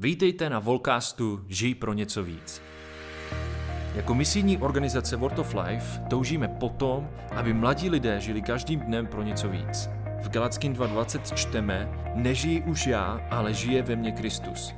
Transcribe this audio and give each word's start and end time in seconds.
Vítejte 0.00 0.50
na 0.50 0.58
Volcastu 0.58 1.44
Žij 1.48 1.74
pro 1.74 1.92
něco 1.92 2.24
víc. 2.24 2.62
Jako 3.94 4.14
misijní 4.14 4.58
organizace 4.58 5.16
World 5.16 5.38
of 5.38 5.54
Life 5.54 6.00
toužíme 6.10 6.48
potom, 6.48 7.08
aby 7.30 7.52
mladí 7.52 7.90
lidé 7.90 8.20
žili 8.20 8.42
každým 8.42 8.80
dnem 8.80 9.06
pro 9.06 9.22
něco 9.22 9.48
víc. 9.48 9.88
V 10.22 10.28
Galackým 10.28 10.74
2.20 10.74 11.34
čteme, 11.34 11.88
nežijí 12.14 12.62
už 12.62 12.86
já, 12.86 13.20
ale 13.30 13.54
žije 13.54 13.82
ve 13.82 13.96
mně 13.96 14.12
Kristus. 14.12 14.74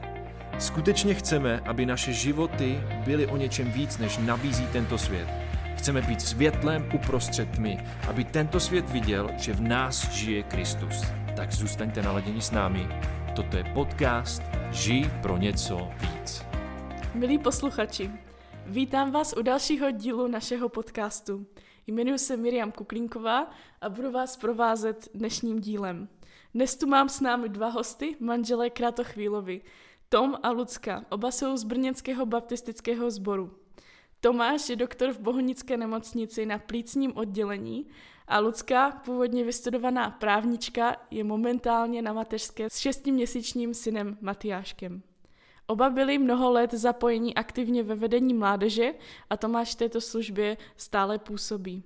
Skutečně 0.58 1.14
chceme, 1.14 1.60
aby 1.60 1.86
naše 1.86 2.12
životy 2.12 2.80
byly 3.04 3.26
o 3.26 3.36
něčem 3.36 3.72
víc, 3.72 3.98
než 3.98 4.18
nabízí 4.18 4.66
tento 4.72 4.98
svět. 4.98 5.28
Chceme 5.76 6.02
být 6.02 6.20
světlem 6.20 6.88
uprostřed 6.94 7.50
tmy, 7.50 7.78
aby 8.08 8.24
tento 8.24 8.60
svět 8.60 8.90
viděl, 8.90 9.30
že 9.36 9.52
v 9.52 9.60
nás 9.60 10.10
žije 10.10 10.42
Kristus. 10.42 11.04
Tak 11.36 11.52
zůstaňte 11.52 12.02
naladěni 12.02 12.40
s 12.40 12.50
námi. 12.50 12.88
Toto 13.34 13.56
je 13.56 13.64
podcast 13.64 14.49
Žij 14.72 15.10
pro 15.22 15.36
něco 15.36 15.88
víc. 16.00 16.42
Milí 17.14 17.38
posluchači, 17.38 18.10
vítám 18.66 19.10
vás 19.10 19.34
u 19.38 19.42
dalšího 19.42 19.90
dílu 19.90 20.26
našeho 20.26 20.68
podcastu. 20.68 21.46
Jmenuji 21.86 22.18
se 22.18 22.36
Miriam 22.36 22.72
Kuklínková 22.72 23.50
a 23.80 23.88
budu 23.88 24.10
vás 24.10 24.36
provázet 24.36 25.08
dnešním 25.14 25.60
dílem. 25.60 26.08
Dnes 26.54 26.76
tu 26.76 26.86
mám 26.86 27.08
s 27.08 27.20
námi 27.20 27.48
dva 27.48 27.68
hosty, 27.68 28.16
manželé 28.20 28.70
Kratochvílovi, 28.70 29.60
Tom 30.08 30.36
a 30.42 30.50
Lucka. 30.50 31.04
Oba 31.10 31.30
jsou 31.30 31.56
z 31.56 31.64
Brněnského 31.64 32.26
baptistického 32.26 33.10
sboru. 33.10 33.54
Tomáš 34.20 34.68
je 34.68 34.76
doktor 34.76 35.12
v 35.12 35.20
Bohunické 35.20 35.76
nemocnici 35.76 36.46
na 36.46 36.58
plícním 36.58 37.16
oddělení 37.16 37.86
a 38.30 38.38
Lucka, 38.38 38.90
původně 39.04 39.44
vystudovaná 39.44 40.10
právnička, 40.10 40.96
je 41.10 41.24
momentálně 41.24 42.02
na 42.02 42.12
mateřské 42.12 42.70
s 42.70 42.78
šestiměsíčním 42.78 43.74
synem 43.74 44.18
Matyáškem. 44.20 45.02
Oba 45.66 45.90
byli 45.90 46.18
mnoho 46.18 46.50
let 46.50 46.74
zapojení 46.74 47.34
aktivně 47.34 47.82
ve 47.82 47.94
vedení 47.94 48.34
mládeže 48.34 48.94
a 49.30 49.36
Tomáš 49.36 49.74
v 49.74 49.78
této 49.78 50.00
službě 50.00 50.56
stále 50.76 51.18
působí. 51.18 51.82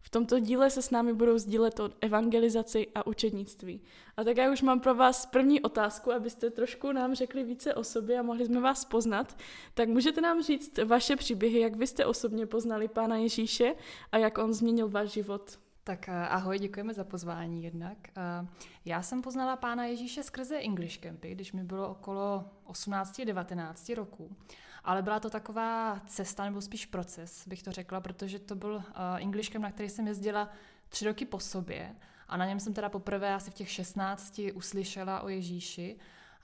V 0.00 0.10
tomto 0.10 0.38
díle 0.38 0.70
se 0.70 0.82
s 0.82 0.90
námi 0.90 1.12
budou 1.12 1.38
sdílet 1.38 1.80
o 1.80 1.90
evangelizaci 2.00 2.86
a 2.94 3.06
učednictví. 3.06 3.80
A 4.16 4.24
tak 4.24 4.36
já 4.36 4.52
už 4.52 4.62
mám 4.62 4.80
pro 4.80 4.94
vás 4.94 5.26
první 5.26 5.60
otázku, 5.60 6.12
abyste 6.12 6.50
trošku 6.50 6.92
nám 6.92 7.14
řekli 7.14 7.44
více 7.44 7.74
o 7.74 7.84
sobě 7.84 8.18
a 8.18 8.22
mohli 8.22 8.44
jsme 8.44 8.60
vás 8.60 8.84
poznat. 8.84 9.36
Tak 9.74 9.88
můžete 9.88 10.20
nám 10.20 10.42
říct 10.42 10.78
vaše 10.84 11.16
příběhy, 11.16 11.60
jak 11.60 11.76
vy 11.76 11.86
jste 11.86 12.06
osobně 12.06 12.46
poznali 12.46 12.88
Pána 12.88 13.16
Ježíše 13.16 13.74
a 14.12 14.18
jak 14.18 14.38
on 14.38 14.52
změnil 14.52 14.88
váš 14.88 15.10
život? 15.10 15.58
Tak 15.84 16.08
eh, 16.08 16.28
ahoj, 16.28 16.58
děkujeme 16.58 16.94
za 16.94 17.04
pozvání 17.04 17.64
jednak. 17.64 17.98
Eh, 18.16 18.46
já 18.84 19.02
jsem 19.02 19.22
poznala 19.22 19.56
pána 19.56 19.84
Ježíše 19.84 20.22
skrze 20.22 20.58
English 20.58 20.98
Campy, 20.98 21.34
když 21.34 21.52
mi 21.52 21.64
bylo 21.64 21.88
okolo 21.88 22.44
18-19 22.66 23.94
roků. 23.94 24.36
Ale 24.84 25.02
byla 25.02 25.20
to 25.20 25.30
taková 25.30 26.00
cesta, 26.06 26.44
nebo 26.44 26.60
spíš 26.60 26.86
proces, 26.86 27.48
bych 27.48 27.62
to 27.62 27.72
řekla, 27.72 28.00
protože 28.00 28.38
to 28.38 28.54
byl 28.54 28.82
eh, 28.86 29.20
English 29.20 29.50
Camp, 29.50 29.62
na 29.62 29.70
který 29.70 29.88
jsem 29.88 30.06
jezdila 30.06 30.48
tři 30.88 31.04
roky 31.04 31.24
po 31.24 31.40
sobě. 31.40 31.96
A 32.28 32.36
na 32.36 32.46
něm 32.46 32.60
jsem 32.60 32.74
teda 32.74 32.88
poprvé 32.88 33.34
asi 33.34 33.50
v 33.50 33.54
těch 33.54 33.70
16 33.70 34.40
uslyšela 34.54 35.20
o 35.20 35.28
Ježíši. 35.28 35.96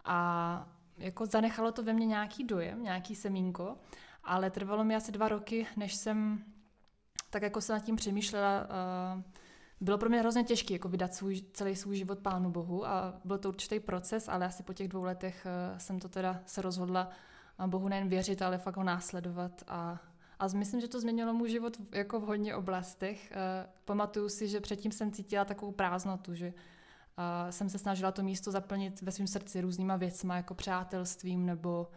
A 0.04 0.68
jako 0.98 1.26
zanechalo 1.26 1.72
to 1.72 1.82
ve 1.82 1.92
mně 1.92 2.06
nějaký 2.06 2.44
dojem, 2.44 2.82
nějaký 2.82 3.14
semínko, 3.14 3.76
ale 4.24 4.50
trvalo 4.50 4.84
mi 4.84 4.96
asi 4.96 5.12
dva 5.12 5.28
roky, 5.28 5.66
než 5.76 5.94
jsem 5.94 6.44
tak 7.30 7.42
jako 7.42 7.60
se 7.60 7.72
nad 7.72 7.80
tím 7.80 7.96
přemýšlela, 7.96 8.60
uh, 9.14 9.22
bylo 9.80 9.98
pro 9.98 10.08
mě 10.08 10.20
hrozně 10.20 10.44
těžké 10.44 10.72
jako 10.72 10.88
vydat 10.88 11.14
svůj, 11.14 11.42
celý 11.52 11.76
svůj 11.76 11.96
život 11.96 12.18
Pánu 12.18 12.50
Bohu 12.50 12.86
a 12.86 13.20
byl 13.24 13.38
to 13.38 13.48
určitý 13.48 13.80
proces, 13.80 14.28
ale 14.28 14.46
asi 14.46 14.62
po 14.62 14.72
těch 14.72 14.88
dvou 14.88 15.02
letech 15.02 15.46
uh, 15.46 15.78
jsem 15.78 16.00
to 16.00 16.08
teda 16.08 16.40
se 16.46 16.62
rozhodla 16.62 17.10
Bohu 17.66 17.88
nejen 17.88 18.08
věřit, 18.08 18.42
ale 18.42 18.58
fakt 18.58 18.76
ho 18.76 18.82
následovat 18.82 19.62
a 19.68 19.98
a 20.40 20.46
myslím, 20.54 20.80
že 20.80 20.88
to 20.88 21.00
změnilo 21.00 21.32
můj 21.32 21.50
život 21.50 21.76
jako 21.92 22.20
v 22.20 22.22
hodně 22.22 22.54
oblastech. 22.54 23.32
Pamatuju 23.84 24.28
si, 24.28 24.48
že 24.48 24.60
předtím 24.60 24.92
jsem 24.92 25.12
cítila 25.12 25.44
takovou 25.44 25.72
prázdnotu, 25.72 26.34
že 26.34 26.52
jsem 27.50 27.68
se 27.68 27.78
snažila 27.78 28.12
to 28.12 28.22
místo 28.22 28.50
zaplnit 28.50 29.02
ve 29.02 29.12
svém 29.12 29.26
srdci 29.26 29.60
různýma 29.60 29.96
věcma, 29.96 30.36
jako 30.36 30.54
přátelstvím 30.54 31.46
nebo 31.46 31.90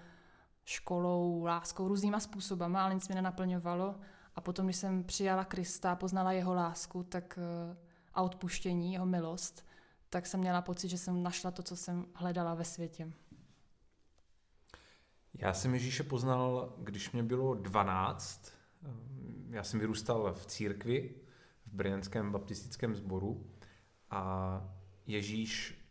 školou, 0.66 1.44
láskou, 1.44 1.88
různýma 1.88 2.20
způsobama, 2.20 2.84
ale 2.84 2.94
nic 2.94 3.08
mě 3.08 3.16
nenaplňovalo. 3.16 3.96
A 4.36 4.42
potom, 4.42 4.66
když 4.66 4.76
jsem 4.76 5.04
přijala 5.04 5.46
Krista, 5.46 5.96
poznala 5.96 6.32
jeho 6.32 6.54
lásku 6.54 7.04
tak, 7.04 7.40
eh, 7.42 7.78
a 8.14 8.22
odpuštění, 8.22 8.94
jeho 8.94 9.06
milost, 9.06 9.66
tak 10.10 10.26
jsem 10.26 10.40
měla 10.40 10.62
pocit, 10.62 10.90
že 10.90 10.98
jsem 10.98 11.24
našla 11.24 11.52
to, 11.52 11.64
co 11.64 11.76
jsem 11.76 12.06
hledala 12.14 12.54
ve 12.54 12.64
světě. 12.64 13.12
Já 15.34 15.54
jsem 15.54 15.74
Ježíše 15.74 16.04
poznal, 16.04 16.76
když 16.78 17.12
mě 17.12 17.24
bylo 17.24 17.54
12. 17.54 18.52
Já 19.50 19.64
jsem 19.64 19.80
vyrůstal 19.80 20.34
v 20.34 20.46
církvi, 20.46 21.16
v 21.66 21.74
Brněnském 21.74 22.32
baptistickém 22.32 22.96
sboru 22.96 23.46
a 24.10 24.62
Ježíš 25.08 25.82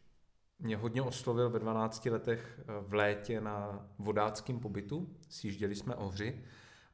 mě 0.58 0.76
hodně 0.76 1.02
oslovil 1.02 1.50
ve 1.50 1.58
12 1.58 2.06
letech 2.06 2.60
v 2.80 2.94
létě 2.94 3.40
na 3.40 3.86
vodáckém 3.98 4.60
pobytu. 4.60 5.16
Sjížděli 5.28 5.74
jsme 5.74 5.94
ohři 5.94 6.44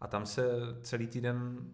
a 0.01 0.07
tam 0.07 0.27
se 0.27 0.49
celý 0.83 1.07
týden 1.07 1.67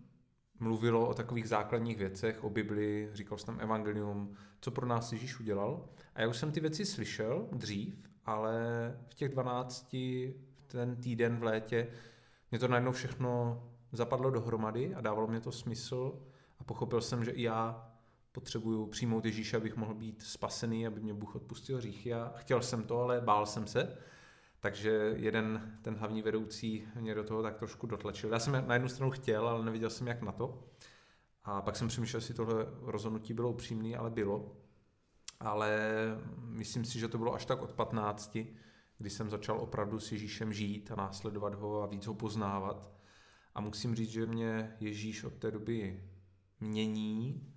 mluvilo 0.59 1.09
o 1.09 1.15
takových 1.15 1.49
základních 1.49 1.99
věcech, 1.99 2.45
o 2.45 2.51
Bibli, 2.51 3.11
říkal 3.13 3.39
jsem 3.39 3.47
tam 3.47 3.61
evangelium, 3.61 4.35
co 4.61 4.71
pro 4.71 4.87
nás 4.87 5.13
Ježíš 5.13 5.41
udělal. 5.41 5.89
A 6.15 6.21
já 6.21 6.29
už 6.29 6.37
jsem 6.37 6.53
ty 6.53 6.61
věci 6.61 6.87
slyšel 6.87 7.49
dřív, 7.53 8.11
ale 8.25 8.55
v 9.09 9.15
těch 9.15 9.29
12, 9.29 9.97
ten 10.67 10.97
týden 10.97 11.37
v 11.37 11.43
létě, 11.43 11.89
mě 12.51 12.59
to 12.59 12.69
najednou 12.69 12.93
všechno 12.93 13.63
zapadlo 13.93 14.31
dohromady 14.31 14.95
a 14.95 15.01
dávalo 15.01 15.27
mě 15.27 15.41
to 15.41 15.53
smysl 15.53 16.19
a 16.59 16.65
pochopil 16.65 17.01
jsem, 17.01 17.25
že 17.25 17.31
i 17.31 17.43
já 17.43 17.89
potřebuju 18.33 18.87
přijmout 18.87 19.25
Ježíše, 19.25 19.57
abych 19.57 19.77
mohl 19.77 19.95
být 19.95 20.23
spasený, 20.23 20.87
aby 20.87 21.01
mě 21.01 21.15
Bůh 21.15 21.37
odpustil 21.37 21.77
hříchy 21.77 22.15
a 22.15 22.33
chtěl 22.37 22.63
jsem 22.63 22.83
to, 22.83 23.01
ale 23.01 23.21
bál 23.21 23.47
jsem 23.47 23.67
se. 23.67 23.97
Takže 24.63 25.15
jeden, 25.17 25.79
ten 25.83 25.95
hlavní 25.95 26.23
vedoucí 26.23 26.89
mě 26.95 27.15
do 27.15 27.25
toho 27.25 27.43
tak 27.43 27.57
trošku 27.57 27.87
dotlačil. 27.87 28.33
Já 28.33 28.39
jsem 28.39 28.65
na 28.67 28.75
jednu 28.75 28.89
stranu 28.89 29.11
chtěl, 29.11 29.49
ale 29.49 29.65
neviděl 29.65 29.91
jsem 29.91 30.07
jak 30.07 30.23
na 30.23 30.33
to. 30.33 30.69
A 31.45 31.63
pak 31.63 31.77
jsem 31.77 31.89
přemýšlel, 31.89 32.19
jestli 32.19 32.35
tohle 32.35 32.67
rozhodnutí 32.81 33.35
bylo 33.35 33.51
upřímné, 33.51 33.97
ale 33.97 34.11
bylo. 34.11 34.57
Ale 35.41 35.81
myslím 36.37 36.85
si, 36.85 36.99
že 36.99 37.09
to 37.09 37.19
bylo 37.19 37.35
až 37.35 37.47
tak 37.47 37.63
od 37.63 37.73
15, 37.73 38.39
kdy 38.99 39.11
jsem 39.11 39.31
začal 39.31 39.61
opravdu 39.61 40.01
s 40.01 40.13
Ježíšem 40.13 40.53
žít 40.53 40.91
a 40.91 40.95
následovat 40.95 41.55
ho 41.55 41.83
a 41.83 41.87
víc 41.87 42.07
ho 42.07 42.15
poznávat. 42.15 42.91
A 43.55 43.61
musím 43.61 43.95
říct, 43.95 44.11
že 44.11 44.27
mě 44.27 44.77
Ježíš 44.81 45.25
od 45.25 45.35
té 45.35 45.51
doby 45.51 46.05
mění 46.61 47.53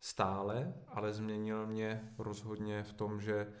stále, 0.00 0.74
ale 0.88 1.12
změnil 1.12 1.66
mě 1.66 2.12
rozhodně 2.18 2.82
v 2.82 2.92
tom, 2.92 3.20
že 3.20 3.52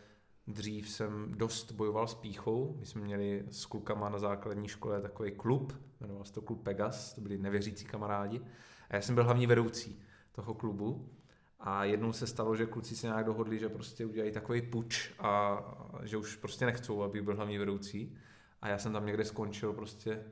Dřív 0.46 0.90
jsem 0.90 1.34
dost 1.34 1.72
bojoval 1.72 2.06
s 2.06 2.14
píchou. 2.14 2.76
My 2.78 2.86
jsme 2.86 3.00
měli 3.00 3.44
s 3.50 3.66
klukama 3.66 4.08
na 4.08 4.18
základní 4.18 4.68
škole 4.68 5.02
takový 5.02 5.30
klub, 5.30 5.72
jmenoval 6.00 6.24
se 6.24 6.32
to 6.32 6.42
klub 6.42 6.62
Pegas, 6.62 7.12
to 7.12 7.20
byli 7.20 7.38
nevěřící 7.38 7.84
kamarádi. 7.84 8.40
A 8.90 8.96
já 8.96 9.02
jsem 9.02 9.14
byl 9.14 9.24
hlavní 9.24 9.46
vedoucí 9.46 10.02
toho 10.32 10.54
klubu. 10.54 11.08
A 11.60 11.84
jednou 11.84 12.12
se 12.12 12.26
stalo, 12.26 12.56
že 12.56 12.66
kluci 12.66 12.96
se 12.96 13.06
nějak 13.06 13.26
dohodli, 13.26 13.58
že 13.58 13.68
prostě 13.68 14.06
udělají 14.06 14.32
takový 14.32 14.62
puč 14.62 15.12
a 15.18 15.62
že 16.02 16.16
už 16.16 16.36
prostě 16.36 16.66
nechcou, 16.66 17.02
aby 17.02 17.22
byl 17.22 17.36
hlavní 17.36 17.58
vedoucí. 17.58 18.16
A 18.62 18.68
já 18.68 18.78
jsem 18.78 18.92
tam 18.92 19.06
někde 19.06 19.24
skončil 19.24 19.72
prostě 19.72 20.24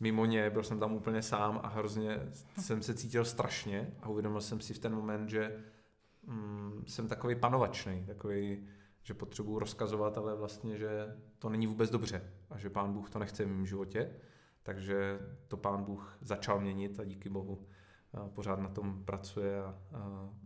mimo 0.00 0.24
ně, 0.24 0.50
byl 0.50 0.62
jsem 0.62 0.78
tam 0.78 0.92
úplně 0.92 1.22
sám 1.22 1.60
a 1.62 1.68
hrozně 1.68 2.20
jsem 2.58 2.82
se 2.82 2.94
cítil 2.94 3.24
strašně 3.24 3.94
a 4.02 4.08
uvědomil 4.08 4.40
jsem 4.40 4.60
si 4.60 4.74
v 4.74 4.78
ten 4.78 4.94
moment, 4.94 5.28
že 5.28 5.64
mm, 6.26 6.84
jsem 6.86 7.08
takový 7.08 7.34
panovačný, 7.34 8.04
takový 8.06 8.68
že 9.02 9.14
potřebuju 9.14 9.58
rozkazovat, 9.58 10.18
ale 10.18 10.34
vlastně, 10.34 10.78
že 10.78 11.16
to 11.38 11.48
není 11.48 11.66
vůbec 11.66 11.90
dobře 11.90 12.32
a 12.50 12.58
že 12.58 12.70
pán 12.70 12.92
Bůh 12.92 13.10
to 13.10 13.18
nechce 13.18 13.44
v 13.44 13.48
mém 13.48 13.66
životě. 13.66 14.10
Takže 14.62 15.18
to 15.48 15.56
pán 15.56 15.84
Bůh 15.84 16.18
začal 16.20 16.60
měnit 16.60 17.00
a 17.00 17.04
díky 17.04 17.28
Bohu 17.28 17.66
pořád 18.34 18.58
na 18.58 18.68
tom 18.68 19.04
pracuje 19.04 19.62
a, 19.62 19.78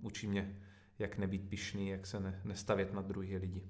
učí 0.02 0.26
mě, 0.26 0.62
jak 0.98 1.18
nebýt 1.18 1.48
pišný, 1.48 1.88
jak 1.88 2.06
se 2.06 2.20
ne, 2.20 2.40
nestavět 2.44 2.92
na 2.92 3.02
druhé 3.02 3.36
lidi. 3.36 3.68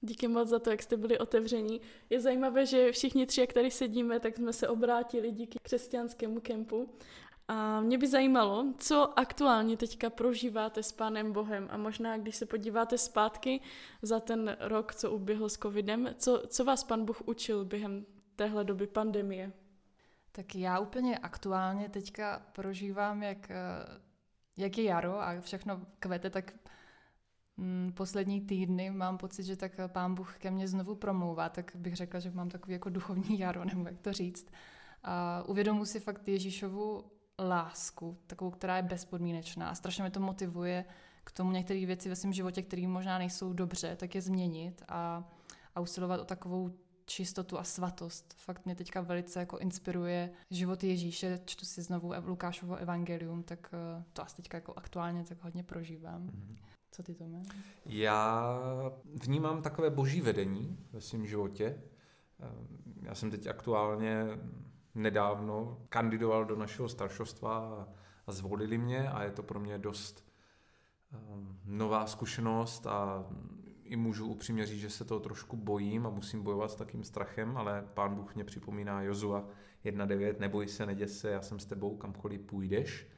Díky 0.00 0.28
moc 0.28 0.48
za 0.48 0.58
to, 0.58 0.70
jak 0.70 0.82
jste 0.82 0.96
byli 0.96 1.18
otevření. 1.18 1.80
Je 2.10 2.20
zajímavé, 2.20 2.66
že 2.66 2.92
všichni 2.92 3.26
tři, 3.26 3.40
jak 3.40 3.52
tady 3.52 3.70
sedíme, 3.70 4.20
tak 4.20 4.36
jsme 4.36 4.52
se 4.52 4.68
obrátili 4.68 5.32
díky 5.32 5.58
křesťanskému 5.62 6.40
kempu 6.40 6.94
a 7.50 7.80
mě 7.80 7.98
by 7.98 8.08
zajímalo, 8.08 8.66
co 8.78 9.18
aktuálně 9.18 9.76
teďka 9.76 10.10
prožíváte 10.10 10.82
s 10.82 10.92
Pánem 10.92 11.32
Bohem 11.32 11.68
a 11.70 11.76
možná, 11.76 12.18
když 12.18 12.36
se 12.36 12.46
podíváte 12.46 12.98
zpátky 12.98 13.60
za 14.02 14.20
ten 14.20 14.56
rok, 14.60 14.94
co 14.94 15.10
uběhl 15.10 15.48
s 15.48 15.58
covidem, 15.58 16.08
co, 16.18 16.42
co 16.48 16.64
vás 16.64 16.84
Pán 16.84 17.04
Bůh 17.04 17.22
učil 17.28 17.64
během 17.64 18.06
téhle 18.36 18.64
doby 18.64 18.86
pandemie? 18.86 19.52
Tak 20.32 20.54
já 20.54 20.78
úplně 20.78 21.18
aktuálně 21.18 21.88
teďka 21.88 22.42
prožívám, 22.52 23.22
jak, 23.22 23.50
eh, 23.50 23.56
jak 24.56 24.78
je 24.78 24.84
jaro 24.84 25.20
a 25.20 25.40
všechno 25.40 25.80
kvete, 25.98 26.30
tak 26.30 26.54
mm, 27.56 27.92
poslední 27.96 28.40
týdny 28.40 28.90
mám 28.90 29.18
pocit, 29.18 29.42
že 29.42 29.56
tak 29.56 29.72
pán 29.86 30.14
Bůh 30.14 30.38
ke 30.38 30.50
mně 30.50 30.68
znovu 30.68 30.94
promlouvá, 30.94 31.48
tak 31.48 31.72
bych 31.74 31.96
řekla, 31.96 32.20
že 32.20 32.30
mám 32.30 32.48
takový 32.48 32.72
jako 32.72 32.90
duchovní 32.90 33.38
jaro, 33.38 33.64
nebo 33.74 33.88
jak 33.88 34.00
to 34.00 34.12
říct. 34.12 34.46
A 35.02 35.42
uvědomuji 35.46 35.84
si 35.84 36.00
fakt 36.00 36.28
Ježíšovu 36.28 37.04
lásku, 37.48 38.18
takovou, 38.26 38.50
která 38.50 38.76
je 38.76 38.82
bezpodmínečná 38.82 39.68
a 39.68 39.74
strašně 39.74 40.02
mě 40.02 40.10
to 40.10 40.20
motivuje 40.20 40.84
k 41.24 41.32
tomu 41.32 41.50
některé 41.50 41.86
věci 41.86 42.08
ve 42.08 42.16
svém 42.16 42.32
životě, 42.32 42.62
které 42.62 42.88
možná 42.88 43.18
nejsou 43.18 43.52
dobře, 43.52 43.96
tak 43.96 44.14
je 44.14 44.22
změnit 44.22 44.82
a, 44.88 45.24
a 45.74 45.80
usilovat 45.80 46.20
o 46.20 46.24
takovou 46.24 46.70
čistotu 47.10 47.58
a 47.58 47.64
svatost. 47.64 48.34
Fakt 48.36 48.64
mě 48.64 48.74
teďka 48.74 49.00
velice 49.00 49.40
jako 49.40 49.58
inspiruje 49.58 50.30
život 50.50 50.84
Ježíše, 50.84 51.40
čtu 51.44 51.64
si 51.64 51.82
znovu 51.82 52.12
Lukášovo 52.26 52.76
evangelium, 52.76 53.42
tak 53.42 53.70
eh, 53.72 54.04
to 54.12 54.22
asi 54.22 54.36
teďka 54.36 54.56
jako 54.56 54.72
aktuálně 54.76 55.24
tak 55.24 55.42
hodně 55.42 55.62
prožívám. 55.62 56.26
Mm-hmm. 56.26 56.56
Co 56.90 57.02
ty 57.02 57.14
to 57.14 57.24
mě? 57.24 57.42
Já 57.86 58.54
vnímám 59.22 59.62
takové 59.62 59.90
boží 59.90 60.20
vedení 60.20 60.78
ve 60.92 61.00
svém 61.00 61.26
životě. 61.26 61.82
Eh, 62.40 62.46
já 63.02 63.14
jsem 63.14 63.30
teď 63.30 63.46
aktuálně 63.46 64.26
nedávno 64.94 65.86
kandidoval 65.88 66.44
do 66.44 66.56
našeho 66.56 66.88
staršostva 66.88 67.86
a, 68.26 68.32
zvolili 68.32 68.78
mě 68.78 69.10
a 69.10 69.22
je 69.22 69.30
to 69.30 69.42
pro 69.42 69.60
mě 69.60 69.78
dost 69.78 70.24
um, 71.12 71.58
nová 71.64 72.06
zkušenost 72.06 72.86
a 72.86 73.24
i 73.84 73.96
můžu 73.96 74.26
upřímně 74.26 74.66
říct, 74.66 74.80
že 74.80 74.90
se 74.90 75.04
toho 75.04 75.20
trošku 75.20 75.56
bojím 75.56 76.06
a 76.06 76.10
musím 76.10 76.42
bojovat 76.42 76.70
s 76.70 76.74
takým 76.74 77.04
strachem, 77.04 77.56
ale 77.56 77.88
pán 77.94 78.14
Bůh 78.14 78.34
mě 78.34 78.44
připomíná 78.44 79.02
Jozua 79.02 79.48
1.9, 79.84 80.34
neboj 80.38 80.68
se, 80.68 80.86
neděs 80.86 81.18
se, 81.18 81.30
já 81.30 81.42
jsem 81.42 81.58
s 81.58 81.66
tebou, 81.66 81.96
kamkoliv 81.96 82.40
půjdeš. 82.40 83.08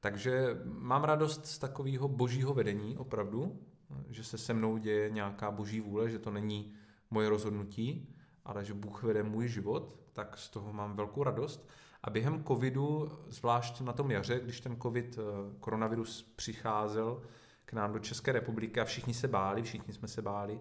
Takže 0.00 0.60
mám 0.64 1.04
radost 1.04 1.46
z 1.46 1.58
takového 1.58 2.08
božího 2.08 2.54
vedení 2.54 2.96
opravdu, 2.96 3.60
že 4.08 4.24
se 4.24 4.38
se 4.38 4.54
mnou 4.54 4.76
děje 4.76 5.10
nějaká 5.10 5.50
boží 5.50 5.80
vůle, 5.80 6.10
že 6.10 6.18
to 6.18 6.30
není 6.30 6.72
moje 7.10 7.28
rozhodnutí, 7.28 8.14
ale 8.44 8.64
že 8.64 8.74
Bůh 8.74 9.02
vede 9.02 9.22
můj 9.22 9.48
život, 9.48 10.03
tak 10.14 10.38
z 10.38 10.50
toho 10.50 10.72
mám 10.72 10.96
velkou 10.96 11.22
radost. 11.22 11.68
A 12.02 12.10
během 12.10 12.44
covidu, 12.44 13.12
zvlášť 13.28 13.80
na 13.80 13.92
tom 13.92 14.10
jaře, 14.10 14.40
když 14.40 14.60
ten 14.60 14.76
covid, 14.80 15.18
eh, 15.18 15.56
koronavirus 15.60 16.22
přicházel 16.36 17.22
k 17.64 17.72
nám 17.72 17.92
do 17.92 17.98
České 17.98 18.32
republiky 18.32 18.80
a 18.80 18.84
všichni 18.84 19.14
se 19.14 19.28
báli, 19.28 19.62
všichni 19.62 19.94
jsme 19.94 20.08
se 20.08 20.22
báli, 20.22 20.60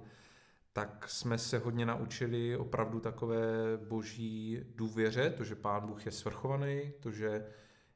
tak 0.73 1.09
jsme 1.09 1.37
se 1.37 1.57
hodně 1.57 1.85
naučili 1.85 2.57
opravdu 2.57 2.99
takové 2.99 3.47
boží 3.87 4.59
důvěře, 4.75 5.29
to, 5.29 5.43
že 5.43 5.55
Pán 5.55 5.87
Bůh 5.87 6.05
je 6.05 6.11
svrchovaný, 6.11 6.93
to, 6.99 7.11
že 7.11 7.45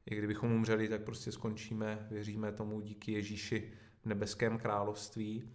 i 0.05 0.15
kdybychom 0.15 0.51
umřeli, 0.51 0.89
tak 0.89 1.01
prostě 1.01 1.31
skončíme, 1.31 2.07
věříme 2.11 2.51
tomu 2.51 2.81
díky 2.81 3.11
Ježíši 3.11 3.73
v 4.01 4.05
nebeském 4.05 4.57
království 4.57 5.51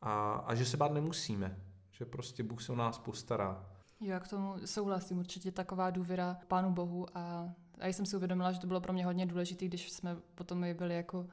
a, 0.00 0.32
a 0.32 0.54
že 0.54 0.64
se 0.64 0.76
bát 0.76 0.92
nemusíme, 0.92 1.60
že 1.90 2.04
prostě 2.04 2.42
Bůh 2.42 2.62
se 2.62 2.72
o 2.72 2.76
nás 2.76 2.98
postará. 2.98 3.75
Jo, 4.00 4.12
já 4.12 4.20
k 4.20 4.28
tomu 4.28 4.54
souhlasím, 4.64 5.18
určitě 5.18 5.52
taková 5.52 5.90
důvěra 5.90 6.38
Pánu 6.48 6.70
Bohu 6.70 7.06
a, 7.14 7.54
a 7.80 7.86
jsem 7.86 8.06
si 8.06 8.16
uvědomila, 8.16 8.52
že 8.52 8.60
to 8.60 8.66
bylo 8.66 8.80
pro 8.80 8.92
mě 8.92 9.04
hodně 9.04 9.26
důležité, 9.26 9.64
když 9.64 9.92
jsme 9.92 10.16
potom 10.34 10.64
byli 10.74 10.94
jako 10.94 11.26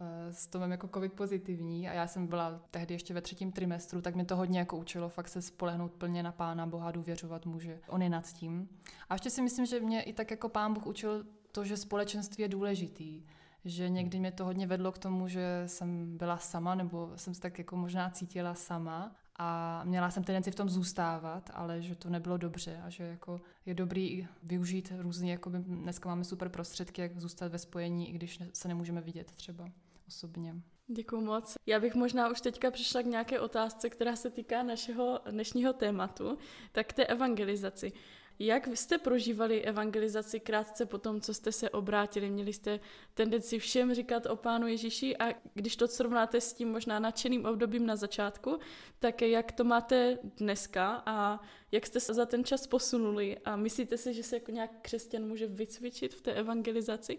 eh, 0.00 0.32
s 0.32 0.46
Tomem 0.46 0.70
jako 0.70 0.88
covid 0.88 1.12
pozitivní 1.12 1.88
a 1.88 1.92
já 1.92 2.06
jsem 2.06 2.26
byla 2.26 2.60
tehdy 2.70 2.94
ještě 2.94 3.14
ve 3.14 3.20
třetím 3.20 3.52
trimestru, 3.52 4.00
tak 4.00 4.14
mě 4.14 4.24
to 4.24 4.36
hodně 4.36 4.58
jako 4.58 4.76
učilo 4.76 5.08
fakt 5.08 5.28
se 5.28 5.42
spolehnout 5.42 5.92
plně 5.92 6.22
na 6.22 6.32
Pána 6.32 6.66
Boha, 6.66 6.90
důvěřovat 6.90 7.46
mu, 7.46 7.60
že 7.60 7.80
on 7.88 8.02
je 8.02 8.08
nad 8.08 8.32
tím. 8.32 8.68
A 9.08 9.14
ještě 9.14 9.30
si 9.30 9.42
myslím, 9.42 9.66
že 9.66 9.80
mě 9.80 10.02
i 10.02 10.12
tak 10.12 10.30
jako 10.30 10.48
Pán 10.48 10.74
Bůh 10.74 10.86
učil 10.86 11.26
to, 11.52 11.64
že 11.64 11.76
společenství 11.76 12.42
je 12.42 12.48
důležitý, 12.48 13.24
že 13.64 13.88
někdy 13.88 14.18
mě 14.18 14.32
to 14.32 14.44
hodně 14.44 14.66
vedlo 14.66 14.92
k 14.92 14.98
tomu, 14.98 15.28
že 15.28 15.62
jsem 15.66 16.16
byla 16.16 16.38
sama, 16.38 16.74
nebo 16.74 17.12
jsem 17.16 17.34
se 17.34 17.40
tak 17.40 17.58
jako 17.58 17.76
možná 17.76 18.10
cítila 18.10 18.54
sama 18.54 19.14
a 19.42 19.82
měla 19.84 20.10
jsem 20.10 20.24
tendenci 20.24 20.50
v 20.50 20.54
tom 20.54 20.68
zůstávat, 20.68 21.50
ale 21.54 21.82
že 21.82 21.94
to 21.94 22.10
nebylo 22.10 22.36
dobře 22.36 22.80
a 22.84 22.90
že 22.90 23.04
jako 23.04 23.40
je 23.66 23.74
dobrý 23.74 24.28
využít 24.42 24.92
různě, 24.98 25.32
jako 25.32 25.50
dneska 25.50 26.08
máme 26.08 26.24
super 26.24 26.48
prostředky, 26.48 27.00
jak 27.00 27.20
zůstat 27.20 27.52
ve 27.52 27.58
spojení, 27.58 28.10
i 28.10 28.12
když 28.12 28.42
se 28.52 28.68
nemůžeme 28.68 29.00
vidět 29.00 29.32
třeba 29.32 29.70
osobně. 30.08 30.54
Děkuji 30.88 31.20
moc. 31.20 31.54
Já 31.66 31.80
bych 31.80 31.94
možná 31.94 32.28
už 32.28 32.40
teďka 32.40 32.70
přišla 32.70 33.02
k 33.02 33.06
nějaké 33.06 33.40
otázce, 33.40 33.90
která 33.90 34.16
se 34.16 34.30
týká 34.30 34.62
našeho 34.62 35.20
dnešního 35.30 35.72
tématu, 35.72 36.38
tak 36.72 36.92
té 36.92 37.06
evangelizaci. 37.06 37.92
Jak 38.42 38.66
jste 38.66 38.98
prožívali 38.98 39.62
evangelizaci 39.62 40.40
krátce 40.40 40.86
po 40.86 40.98
tom, 40.98 41.20
co 41.20 41.34
jste 41.34 41.52
se 41.52 41.70
obrátili? 41.70 42.30
Měli 42.30 42.52
jste 42.52 42.80
tendenci 43.14 43.58
všem 43.58 43.94
říkat 43.94 44.26
o 44.26 44.36
Pánu 44.36 44.66
Ježíši 44.66 45.16
a 45.16 45.34
když 45.54 45.76
to 45.76 45.88
srovnáte 45.88 46.40
s 46.40 46.52
tím 46.52 46.68
možná 46.68 46.98
nadšeným 46.98 47.46
obdobím 47.46 47.86
na 47.86 47.96
začátku, 47.96 48.58
tak 48.98 49.22
jak 49.22 49.52
to 49.52 49.64
máte 49.64 50.18
dneska 50.36 51.02
a 51.06 51.40
jak 51.72 51.86
jste 51.86 52.00
se 52.00 52.14
za 52.14 52.26
ten 52.26 52.44
čas 52.44 52.66
posunuli 52.66 53.38
a 53.38 53.56
myslíte 53.56 53.96
si, 53.96 54.14
že 54.14 54.22
se 54.22 54.36
jako 54.36 54.50
nějak 54.50 54.70
křesťan 54.82 55.22
může 55.22 55.46
vycvičit 55.46 56.14
v 56.14 56.20
té 56.20 56.32
evangelizaci? 56.32 57.18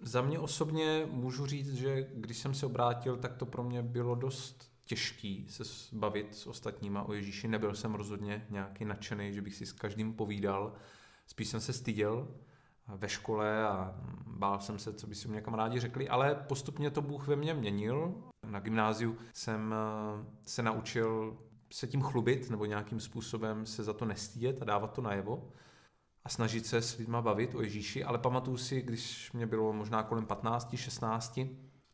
Za 0.00 0.22
mě 0.22 0.38
osobně 0.38 1.08
můžu 1.10 1.46
říct, 1.46 1.74
že 1.74 2.10
když 2.14 2.38
jsem 2.38 2.54
se 2.54 2.66
obrátil, 2.66 3.16
tak 3.16 3.36
to 3.36 3.46
pro 3.46 3.64
mě 3.64 3.82
bylo 3.82 4.14
dost 4.14 4.75
těžký 4.86 5.46
se 5.48 5.64
bavit 5.92 6.34
s 6.34 6.46
ostatníma 6.46 7.02
o 7.02 7.12
Ježíši. 7.12 7.48
Nebyl 7.48 7.74
jsem 7.74 7.94
rozhodně 7.94 8.46
nějaký 8.50 8.84
nadšený, 8.84 9.32
že 9.32 9.42
bych 9.42 9.54
si 9.54 9.66
s 9.66 9.72
každým 9.72 10.12
povídal. 10.14 10.72
Spíš 11.26 11.48
jsem 11.48 11.60
se 11.60 11.72
styděl 11.72 12.28
ve 12.88 13.08
škole 13.08 13.64
a 13.64 14.00
bál 14.26 14.60
jsem 14.60 14.78
se, 14.78 14.94
co 14.94 15.06
by 15.06 15.14
si 15.14 15.28
mě 15.28 15.40
kamarádi 15.40 15.80
řekli, 15.80 16.08
ale 16.08 16.34
postupně 16.34 16.90
to 16.90 17.02
Bůh 17.02 17.26
ve 17.26 17.36
mně 17.36 17.54
měnil. 17.54 18.14
Na 18.46 18.60
gymnáziu 18.60 19.18
jsem 19.32 19.74
eh, 19.74 20.24
se 20.46 20.62
naučil 20.62 21.38
se 21.72 21.86
tím 21.86 22.02
chlubit 22.02 22.50
nebo 22.50 22.64
nějakým 22.64 23.00
způsobem 23.00 23.66
se 23.66 23.84
za 23.84 23.92
to 23.92 24.04
nestídět 24.04 24.62
a 24.62 24.64
dávat 24.64 24.92
to 24.92 25.02
najevo 25.02 25.52
a 26.24 26.28
snažit 26.28 26.66
se 26.66 26.82
s 26.82 26.96
lidma 26.96 27.22
bavit 27.22 27.54
o 27.54 27.62
Ježíši, 27.62 28.04
ale 28.04 28.18
pamatuju 28.18 28.56
si, 28.56 28.82
když 28.82 29.32
mě 29.32 29.46
bylo 29.46 29.72
možná 29.72 30.02
kolem 30.02 30.26
15, 30.26 30.76
16, 30.76 31.40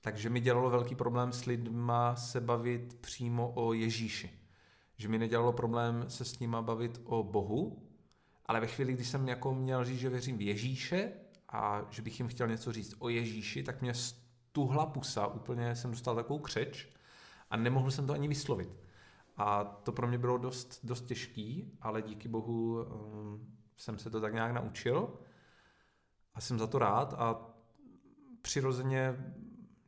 takže 0.03 0.31
mi 0.31 0.41
dělalo 0.41 0.71
velký 0.71 0.95
problém 0.95 1.33
s 1.33 1.45
lidma 1.45 2.17
se 2.17 2.41
bavit 2.41 2.97
přímo 3.01 3.53
o 3.55 3.73
Ježíši. 3.73 4.31
Že 4.97 5.09
mi 5.09 5.19
nedělalo 5.19 5.53
problém 5.53 6.05
se 6.09 6.25
s 6.25 6.39
nima 6.39 6.63
bavit 6.63 7.01
o 7.05 7.23
Bohu, 7.23 7.89
ale 8.47 8.61
ve 8.61 8.67
chvíli, 8.67 8.93
kdy 8.93 9.05
jsem 9.05 9.29
jako 9.29 9.55
měl 9.55 9.85
říct, 9.85 9.99
že 9.99 10.11
věřím 10.11 10.39
v 10.39 10.41
Ježíše 10.41 11.13
a 11.49 11.87
že 11.91 12.03
bych 12.03 12.19
jim 12.21 12.29
chtěl 12.29 12.49
něco 12.49 12.73
říct 12.73 12.95
o 12.99 13.09
Ježíši, 13.09 13.63
tak 13.63 13.83
mě 13.83 13.95
stuhla 13.95 14.87
pusa, 14.87 15.27
úplně 15.27 15.77
jsem 15.77 15.91
dostal 15.91 16.15
takovou 16.15 16.39
křeč 16.39 16.89
a 17.51 17.57
nemohl 17.57 17.91
jsem 17.91 18.07
to 18.07 18.13
ani 18.13 18.29
vyslovit. 18.29 18.69
A 19.37 19.65
to 19.65 19.93
pro 19.93 20.09
mě 20.09 20.19
bylo 20.19 20.39
dost, 20.39 20.81
dost 20.85 21.07
těžký, 21.07 21.79
ale 21.81 22.03
díky 22.03 22.29
bohu 22.29 22.83
um, 22.83 23.57
jsem 23.77 23.99
se 23.99 24.11
to 24.11 24.21
tak 24.21 24.35
nějak 24.35 24.53
naučil 24.53 25.19
a 26.35 26.41
jsem 26.41 26.59
za 26.59 26.67
to 26.67 26.79
rád 26.79 27.15
a 27.19 27.47
přirozeně 28.43 29.17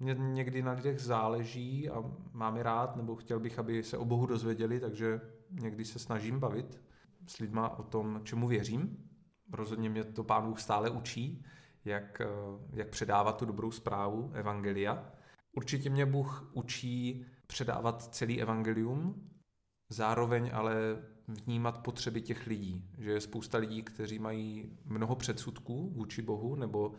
mě 0.05 0.15
někdy 0.15 0.63
na 0.63 0.73
lidech 0.73 1.01
záleží 1.01 1.91
a 1.91 2.05
mám 2.33 2.57
je 2.57 2.63
rád, 2.63 2.97
nebo 2.97 3.17
chtěl 3.17 3.41
bych, 3.41 3.59
aby 3.59 3.83
se 3.83 3.99
o 3.99 4.05
Bohu 4.05 4.27
dozvěděli, 4.27 4.81
takže 4.81 5.21
někdy 5.51 5.85
se 5.85 5.99
snažím 5.99 6.41
bavit 6.41 6.83
s 7.27 7.39
lidma 7.39 7.79
o 7.79 7.83
tom, 7.83 8.21
čemu 8.25 8.49
věřím. 8.49 8.97
Rozhodně 9.53 9.91
mě 9.91 10.05
to 10.05 10.25
pán 10.25 10.47
Bůh 10.47 10.61
stále 10.61 10.91
učí, 10.91 11.45
jak, 11.85 12.21
eh, 12.21 12.27
jak 12.73 12.89
předávat 12.89 13.37
tu 13.37 13.45
dobrou 13.45 13.71
zprávu 13.71 14.31
Evangelia. 14.35 15.13
Určitě 15.53 15.91
mě 15.91 16.07
Bůh 16.07 16.51
učí 16.53 17.27
předávat 17.47 18.15
celý 18.15 18.43
Evangelium, 18.43 19.31
zároveň 19.89 20.51
ale 20.53 20.75
vnímat 21.29 21.79
potřeby 21.79 22.23
těch 22.23 22.47
lidí. 22.47 22.91
Že 22.99 23.11
je 23.11 23.21
spousta 23.21 23.59
lidí, 23.59 23.83
kteří 23.83 24.19
mají 24.19 24.79
mnoho 24.85 25.17
předsudků 25.17 25.91
vůči 25.91 26.23
Bohu, 26.23 26.55
nebo 26.55 26.95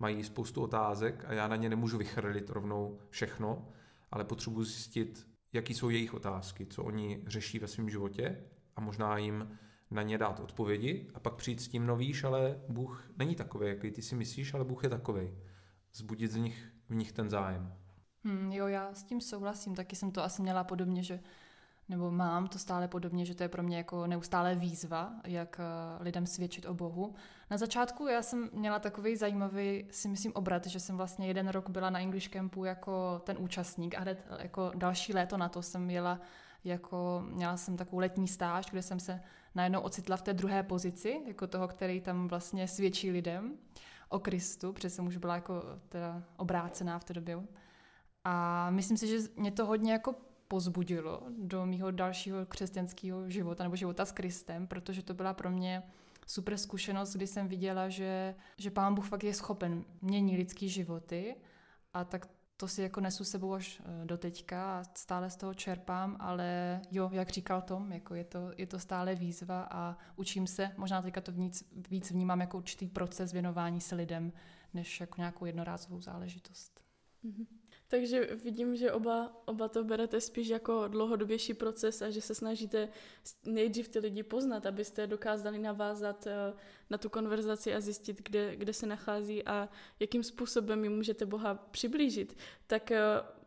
mají 0.00 0.24
spoustu 0.24 0.62
otázek 0.62 1.24
a 1.26 1.32
já 1.32 1.48
na 1.48 1.56
ně 1.56 1.68
nemůžu 1.68 1.98
vychrlit 1.98 2.50
rovnou 2.50 2.98
všechno, 3.10 3.68
ale 4.10 4.24
potřebuji 4.24 4.64
zjistit, 4.64 5.26
jaký 5.52 5.74
jsou 5.74 5.88
jejich 5.88 6.14
otázky, 6.14 6.66
co 6.66 6.84
oni 6.84 7.24
řeší 7.26 7.58
ve 7.58 7.66
svém 7.66 7.90
životě 7.90 8.44
a 8.76 8.80
možná 8.80 9.18
jim 9.18 9.58
na 9.90 10.02
ně 10.02 10.18
dát 10.18 10.40
odpovědi 10.40 11.10
a 11.14 11.20
pak 11.20 11.34
přijít 11.34 11.60
s 11.60 11.68
tím, 11.68 11.86
no 11.86 11.96
víš, 11.96 12.24
ale 12.24 12.60
Bůh 12.68 13.10
není 13.18 13.34
takový, 13.34 13.68
jaký 13.68 13.90
ty 13.90 14.02
si 14.02 14.14
myslíš, 14.16 14.54
ale 14.54 14.64
Bůh 14.64 14.84
je 14.84 14.90
takový. 14.90 15.30
Zbudit 15.92 16.30
z 16.30 16.36
nich, 16.36 16.68
v 16.88 16.94
nich 16.94 17.12
ten 17.12 17.30
zájem. 17.30 17.74
Hmm, 18.24 18.52
jo, 18.52 18.66
já 18.66 18.94
s 18.94 19.04
tím 19.04 19.20
souhlasím, 19.20 19.74
taky 19.74 19.96
jsem 19.96 20.10
to 20.10 20.24
asi 20.24 20.42
měla 20.42 20.64
podobně, 20.64 21.02
že 21.02 21.20
nebo 21.90 22.10
mám 22.10 22.46
to 22.46 22.58
stále 22.58 22.88
podobně, 22.88 23.24
že 23.24 23.34
to 23.34 23.42
je 23.42 23.48
pro 23.48 23.62
mě 23.62 23.76
jako 23.76 24.06
neustále 24.06 24.54
výzva, 24.54 25.12
jak 25.24 25.60
eh, 25.60 26.02
lidem 26.02 26.26
svědčit 26.26 26.66
o 26.66 26.74
Bohu. 26.74 27.14
Na 27.50 27.56
začátku 27.56 28.06
já 28.06 28.22
jsem 28.22 28.50
měla 28.52 28.78
takový 28.78 29.16
zajímavý, 29.16 29.84
si 29.90 30.08
myslím, 30.08 30.32
obrat, 30.34 30.66
že 30.66 30.80
jsem 30.80 30.96
vlastně 30.96 31.26
jeden 31.26 31.48
rok 31.48 31.70
byla 31.70 31.90
na 31.90 32.00
English 32.00 32.28
Campu 32.28 32.64
jako 32.64 33.22
ten 33.24 33.36
účastník 33.40 33.94
a 33.94 34.00
hned 34.00 34.26
jako 34.38 34.72
další 34.74 35.12
léto 35.12 35.36
na 35.36 35.48
to 35.48 35.62
jsem 35.62 35.90
jela 35.90 36.20
jako, 36.64 37.24
měla 37.26 37.56
jsem 37.56 37.76
takovou 37.76 37.98
letní 37.98 38.28
stáž, 38.28 38.66
kde 38.70 38.82
jsem 38.82 39.00
se 39.00 39.20
najednou 39.54 39.80
ocitla 39.80 40.16
v 40.16 40.22
té 40.22 40.34
druhé 40.34 40.62
pozici, 40.62 41.20
jako 41.26 41.46
toho, 41.46 41.68
který 41.68 42.00
tam 42.00 42.28
vlastně 42.28 42.68
svědčí 42.68 43.10
lidem 43.10 43.52
o 44.08 44.18
Kristu, 44.18 44.72
protože 44.72 44.90
jsem 44.90 45.06
už 45.06 45.16
byla 45.16 45.34
jako 45.34 45.62
teda 45.88 46.22
obrácená 46.36 46.98
v 46.98 47.04
té 47.04 47.14
době. 47.14 47.42
A 48.24 48.66
myslím 48.70 48.96
si, 48.96 49.06
že 49.06 49.28
mě 49.36 49.50
to 49.50 49.66
hodně 49.66 49.92
jako 49.92 50.14
pozbudilo 50.50 51.22
do 51.38 51.66
mého 51.66 51.90
dalšího 51.90 52.46
křesťanského 52.46 53.30
života 53.30 53.64
nebo 53.64 53.76
života 53.76 54.04
s 54.04 54.12
Kristem, 54.12 54.66
protože 54.66 55.02
to 55.02 55.14
byla 55.14 55.34
pro 55.34 55.50
mě 55.50 55.82
super 56.26 56.58
zkušenost, 56.58 57.16
kdy 57.16 57.26
jsem 57.26 57.48
viděla, 57.48 57.88
že, 57.88 58.34
že 58.56 58.70
Pán 58.70 58.94
Bůh 58.94 59.08
fakt 59.08 59.24
je 59.24 59.34
schopen 59.34 59.84
měnit 60.02 60.36
lidský 60.36 60.68
životy 60.68 61.36
a 61.94 62.04
tak 62.04 62.28
to 62.56 62.68
si 62.68 62.82
jako 62.82 63.00
nesu 63.00 63.24
sebou 63.24 63.54
až 63.54 63.82
eh, 63.84 64.06
do 64.06 64.18
teďka 64.18 64.80
a 64.80 64.84
stále 64.94 65.30
z 65.30 65.36
toho 65.36 65.54
čerpám, 65.54 66.16
ale 66.20 66.80
jo, 66.90 67.10
jak 67.12 67.30
říkal 67.30 67.62
Tom, 67.62 67.92
jako 67.92 68.14
je, 68.14 68.24
to, 68.24 68.50
je 68.56 68.66
to 68.66 68.78
stále 68.78 69.14
výzva 69.14 69.68
a 69.70 69.96
učím 70.16 70.46
se, 70.46 70.70
možná 70.76 71.02
teďka 71.02 71.20
to 71.20 71.32
víc, 71.32 71.64
víc 71.90 72.10
vnímám 72.10 72.40
jako 72.40 72.56
určitý 72.56 72.86
proces 72.86 73.32
věnování 73.32 73.80
se 73.80 73.94
lidem, 73.94 74.32
než 74.74 75.00
jako 75.00 75.14
nějakou 75.20 75.44
jednorázovou 75.44 76.00
záležitost. 76.00 76.80
Mm-hmm. 77.24 77.59
Takže 77.90 78.38
vidím, 78.44 78.76
že 78.76 78.92
oba, 78.92 79.42
oba 79.44 79.68
to 79.68 79.84
berete 79.84 80.20
spíš 80.20 80.48
jako 80.48 80.88
dlouhodobější 80.88 81.54
proces 81.54 82.02
a 82.02 82.10
že 82.10 82.20
se 82.20 82.34
snažíte 82.34 82.88
nejdřív 83.44 83.88
ty 83.88 83.98
lidi 83.98 84.22
poznat, 84.22 84.66
abyste 84.66 85.06
dokázali 85.06 85.58
navázat 85.58 86.26
eh, 86.26 86.52
na 86.90 86.98
tu 86.98 87.08
konverzaci 87.08 87.74
a 87.74 87.80
zjistit, 87.80 88.22
kde, 88.22 88.56
kde 88.56 88.72
se 88.72 88.86
nachází 88.86 89.44
a 89.46 89.68
jakým 90.00 90.22
způsobem 90.22 90.84
jim 90.84 90.96
můžete 90.96 91.26
Boha 91.26 91.54
přiblížit. 91.54 92.36
Tak 92.66 92.90
eh, 92.90 93.00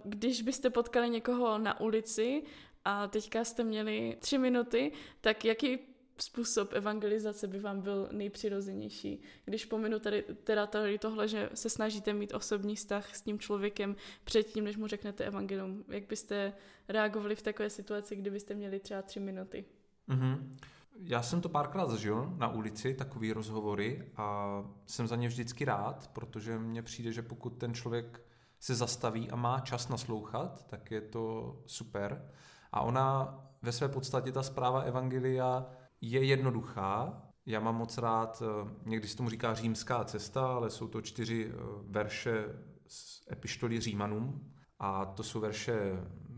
když 0.03 0.41
byste 0.41 0.69
potkali 0.69 1.09
někoho 1.09 1.57
na 1.57 1.79
ulici 1.79 2.43
a 2.85 3.07
teďka 3.07 3.43
jste 3.43 3.63
měli 3.63 4.17
tři 4.19 4.37
minuty, 4.37 4.91
tak 5.21 5.45
jaký 5.45 5.79
způsob 6.17 6.73
evangelizace 6.73 7.47
by 7.47 7.59
vám 7.59 7.81
byl 7.81 8.09
nejpřirozenější. 8.11 9.21
Když 9.45 9.65
pominu 9.65 9.99
tady, 9.99 10.23
teda 10.43 10.67
tady 10.67 10.97
tohle, 10.97 11.27
že 11.27 11.49
se 11.53 11.69
snažíte 11.69 12.13
mít 12.13 12.33
osobní 12.33 12.75
vztah 12.75 13.15
s 13.15 13.21
tím 13.21 13.39
člověkem 13.39 13.95
předtím, 14.23 14.63
než 14.63 14.77
mu 14.77 14.87
řeknete 14.87 15.23
evangelium, 15.23 15.83
jak 15.87 16.07
byste 16.07 16.53
reagovali 16.87 17.35
v 17.35 17.41
takové 17.41 17.69
situaci, 17.69 18.15
kdybyste 18.15 18.53
měli 18.53 18.79
třeba 18.79 19.01
tři 19.01 19.19
minuty? 19.19 19.65
Mm-hmm. 20.09 20.55
Já 20.95 21.21
jsem 21.21 21.41
to 21.41 21.49
párkrát 21.49 21.89
zažil 21.89 22.33
na 22.37 22.47
ulici, 22.47 22.93
takový 22.93 23.33
rozhovory 23.33 24.11
a 24.15 24.57
jsem 24.85 25.07
za 25.07 25.15
ně 25.15 25.27
vždycky 25.27 25.65
rád, 25.65 26.07
protože 26.13 26.59
mně 26.59 26.81
přijde, 26.81 27.11
že 27.11 27.21
pokud 27.21 27.49
ten 27.49 27.73
člověk 27.73 28.21
se 28.59 28.75
zastaví 28.75 29.31
a 29.31 29.35
má 29.35 29.59
čas 29.59 29.89
naslouchat, 29.89 30.67
tak 30.67 30.91
je 30.91 31.01
to 31.01 31.55
super. 31.65 32.29
A 32.71 32.81
ona 32.81 33.39
ve 33.61 33.71
své 33.71 33.87
podstatě 33.87 34.31
ta 34.31 34.43
zpráva 34.43 34.81
Evangelia 34.81 35.65
je 36.03 36.23
jednoduchá. 36.23 37.21
Já 37.45 37.59
mám 37.59 37.75
moc 37.75 37.97
rád, 37.97 38.43
eh, 38.45 38.71
někdy 38.85 39.07
se 39.07 39.17
tomu 39.17 39.29
říká 39.29 39.53
římská 39.53 40.03
cesta, 40.03 40.47
ale 40.47 40.69
jsou 40.69 40.87
to 40.87 41.01
čtyři 41.01 41.51
eh, 41.51 41.55
verše 41.83 42.45
z 42.87 43.27
epištoly 43.31 43.79
Římanům. 43.79 44.53
A 44.79 45.05
to 45.05 45.23
jsou 45.23 45.39
verše 45.39 45.73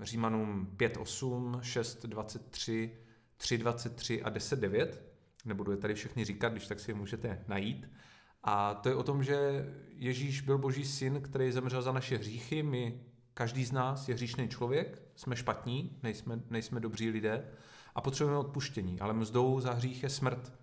Římanům 0.01 0.67
5.8, 0.77 1.59
6.23, 1.59 2.89
3.23 3.39 4.21
a 4.23 4.31
10.9. 4.31 4.87
Nebudu 5.45 5.71
je 5.71 5.77
tady 5.77 5.93
všechny 5.93 6.25
říkat, 6.25 6.49
když 6.49 6.67
tak 6.67 6.79
si 6.79 6.91
je 6.91 6.95
můžete 6.95 7.43
najít. 7.47 7.89
A 8.43 8.73
to 8.73 8.89
je 8.89 8.95
o 8.95 9.03
tom, 9.03 9.23
že 9.23 9.65
Ježíš 9.87 10.41
byl 10.41 10.57
boží 10.57 10.85
syn, 10.85 11.21
který 11.21 11.51
zemřel 11.51 11.81
za 11.81 11.91
naše 11.91 12.17
hříchy. 12.17 12.63
My, 12.63 13.01
každý 13.33 13.65
z 13.65 13.71
nás 13.71 14.09
je 14.09 14.15
hříšný 14.15 14.49
člověk, 14.49 15.01
jsme 15.15 15.35
špatní, 15.35 15.99
nejsme, 16.03 16.41
nejsme 16.49 16.79
dobří 16.79 17.09
lidé 17.09 17.51
a 17.95 18.01
potřebujeme 18.01 18.39
odpuštění, 18.39 18.99
ale 18.99 19.13
mzdou 19.13 19.59
za 19.59 19.73
hřích 19.73 20.03
je 20.03 20.09
smrt. 20.09 20.53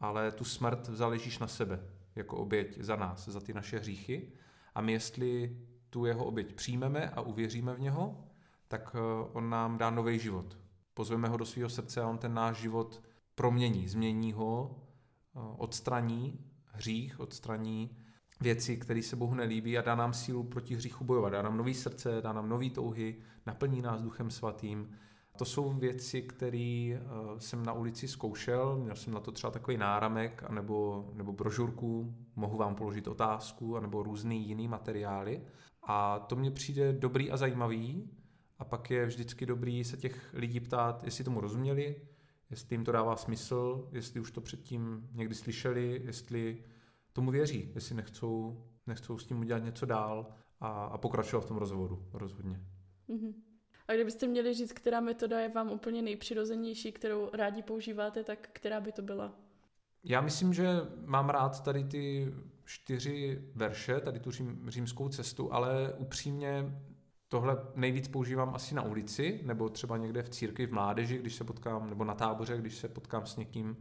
Ale 0.00 0.32
tu 0.32 0.44
smrt 0.44 0.88
vzal 0.88 1.12
Ježíš 1.12 1.38
na 1.38 1.46
sebe 1.46 1.80
jako 2.16 2.36
oběť 2.36 2.78
za 2.80 2.96
nás, 2.96 3.28
za 3.28 3.40
ty 3.40 3.54
naše 3.54 3.78
hříchy. 3.78 4.32
A 4.74 4.80
my 4.80 4.92
jestli 4.92 5.56
tu 5.90 6.04
jeho 6.04 6.24
oběť 6.24 6.54
přijmeme 6.54 7.10
a 7.10 7.20
uvěříme 7.20 7.74
v 7.74 7.80
něho, 7.80 8.24
tak 8.68 8.96
eh, 8.98 9.28
on 9.32 9.50
nám 9.50 9.78
dá 9.78 9.90
nový 9.90 10.18
život. 10.18 10.58
Pozveme 10.94 11.28
ho 11.28 11.36
do 11.36 11.46
svého 11.46 11.68
srdce 11.68 12.00
a 12.00 12.08
on 12.08 12.18
ten 12.18 12.34
náš 12.34 12.56
život 12.56 13.02
promění, 13.34 13.88
změní 13.88 14.32
ho, 14.32 14.76
eh, 15.36 15.38
odstraní 15.56 16.38
hřích, 16.64 17.20
odstraní 17.20 17.96
věci, 18.40 18.76
které 18.76 19.02
se 19.02 19.16
Bohu 19.16 19.34
nelíbí 19.34 19.78
a 19.78 19.82
dá 19.82 19.94
nám 19.94 20.14
sílu 20.14 20.42
proti 20.42 20.74
hříchu 20.74 21.04
bojovat. 21.04 21.30
Dá 21.30 21.42
nám 21.42 21.56
nový 21.56 21.74
srdce, 21.74 22.20
dá 22.22 22.32
nám 22.32 22.48
nový 22.48 22.70
touhy, 22.70 23.16
naplní 23.46 23.82
nás 23.82 24.02
duchem 24.02 24.30
svatým 24.30 24.96
to 25.40 25.44
jsou 25.44 25.72
věci, 25.72 26.22
které 26.22 26.98
uh, 27.00 27.38
jsem 27.38 27.64
na 27.64 27.72
ulici 27.72 28.08
zkoušel, 28.08 28.76
měl 28.76 28.96
jsem 28.96 29.12
na 29.12 29.20
to 29.20 29.32
třeba 29.32 29.50
takový 29.50 29.76
náramek 29.76 30.42
anebo, 30.46 31.08
nebo 31.14 31.32
brožurku, 31.32 32.14
mohu 32.36 32.56
vám 32.56 32.74
položit 32.74 33.08
otázku, 33.08 33.76
anebo 33.76 34.02
různý 34.02 34.48
jiný 34.48 34.68
materiály. 34.68 35.42
A 35.82 36.18
to 36.18 36.36
mně 36.36 36.50
přijde 36.50 36.92
dobrý 36.92 37.30
a 37.30 37.36
zajímavý. 37.36 38.10
A 38.58 38.64
pak 38.64 38.90
je 38.90 39.06
vždycky 39.06 39.46
dobrý 39.46 39.84
se 39.84 39.96
těch 39.96 40.30
lidí 40.34 40.60
ptát, 40.60 41.04
jestli 41.04 41.24
tomu 41.24 41.40
rozuměli, 41.40 41.96
jestli 42.50 42.74
jim 42.74 42.84
to 42.84 42.92
dává 42.92 43.16
smysl, 43.16 43.88
jestli 43.92 44.20
už 44.20 44.30
to 44.30 44.40
předtím 44.40 45.08
někdy 45.12 45.34
slyšeli, 45.34 46.02
jestli 46.04 46.64
tomu 47.12 47.30
věří, 47.30 47.72
jestli 47.74 47.94
nechcou, 47.94 48.64
nechcou 48.86 49.18
s 49.18 49.26
tím 49.26 49.40
udělat 49.40 49.64
něco 49.64 49.86
dál 49.86 50.26
a, 50.60 50.84
a 50.84 50.98
pokračovat 50.98 51.40
v 51.40 51.48
tom 51.48 51.56
rozhovoru 51.56 52.08
rozhodně. 52.12 52.60
Mm-hmm. 53.08 53.49
A 53.90 53.94
kdybyste 53.94 54.26
měli 54.26 54.54
říct, 54.54 54.72
která 54.72 55.00
metoda 55.00 55.40
je 55.40 55.48
vám 55.48 55.70
úplně 55.70 56.02
nejpřirozenější, 56.02 56.92
kterou 56.92 57.30
rádi 57.32 57.62
používáte, 57.62 58.24
tak 58.24 58.48
která 58.52 58.80
by 58.80 58.92
to 58.92 59.02
byla? 59.02 59.32
Já 60.04 60.20
myslím, 60.20 60.54
že 60.54 60.66
mám 61.04 61.30
rád 61.30 61.64
tady 61.64 61.84
ty 61.84 62.34
čtyři 62.64 63.42
verše, 63.54 64.00
tady 64.00 64.20
tu 64.20 64.30
řím, 64.30 64.64
římskou 64.68 65.08
cestu, 65.08 65.52
ale 65.52 65.94
upřímně 65.98 66.80
tohle 67.28 67.56
nejvíc 67.74 68.08
používám 68.08 68.54
asi 68.54 68.74
na 68.74 68.82
ulici, 68.82 69.40
nebo 69.44 69.68
třeba 69.68 69.96
někde 69.96 70.22
v 70.22 70.28
církvi, 70.28 70.66
v 70.66 70.72
mládeži, 70.72 71.18
když 71.18 71.34
se 71.34 71.44
potkám, 71.44 71.90
nebo 71.90 72.04
na 72.04 72.14
táboře, 72.14 72.56
když 72.58 72.74
se 72.74 72.88
potkám 72.88 73.26
s 73.26 73.36
někým, 73.36 73.76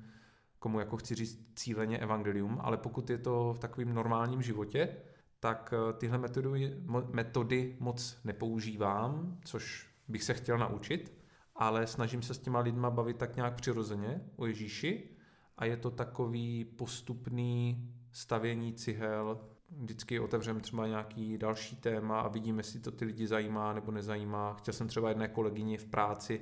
komu 0.59 0.79
jako 0.79 0.97
chci 0.97 1.15
říct 1.15 1.39
cíleně 1.55 1.97
evangelium, 1.97 2.57
ale 2.61 2.77
pokud 2.77 3.09
je 3.09 3.17
to 3.17 3.53
v 3.53 3.59
takovém 3.59 3.93
normálním 3.93 4.41
životě, 4.41 4.95
tak 5.39 5.73
eh, 5.73 5.93
tyhle 5.93 6.17
metody, 6.17 6.75
metody 7.11 7.77
moc 7.79 8.17
nepoužívám, 8.23 9.37
což 9.45 9.88
bych 10.09 10.23
se 10.23 10.33
chtěl 10.33 10.57
naučit, 10.57 11.13
ale 11.55 11.87
snažím 11.87 12.21
se 12.21 12.33
s 12.33 12.39
těma 12.39 12.59
lidma 12.59 12.89
bavit 12.89 13.17
tak 13.17 13.35
nějak 13.35 13.55
přirozeně 13.55 14.21
o 14.35 14.45
Ježíši 14.45 15.09
a 15.57 15.65
je 15.65 15.77
to 15.77 15.91
takový 15.91 16.65
postupný 16.65 17.89
stavění 18.11 18.73
cihel, 18.73 19.39
vždycky 19.77 20.19
otevřem 20.19 20.59
třeba 20.59 20.87
nějaký 20.87 21.37
další 21.37 21.75
téma 21.75 22.21
a 22.21 22.27
vidím, 22.27 22.57
jestli 22.57 22.79
to 22.79 22.91
ty 22.91 23.05
lidi 23.05 23.27
zajímá 23.27 23.73
nebo 23.73 23.91
nezajímá. 23.91 24.53
Chtěl 24.53 24.73
jsem 24.73 24.87
třeba 24.87 25.09
jedné 25.09 25.27
kolegyni 25.27 25.77
v 25.77 25.85
práci 25.85 26.41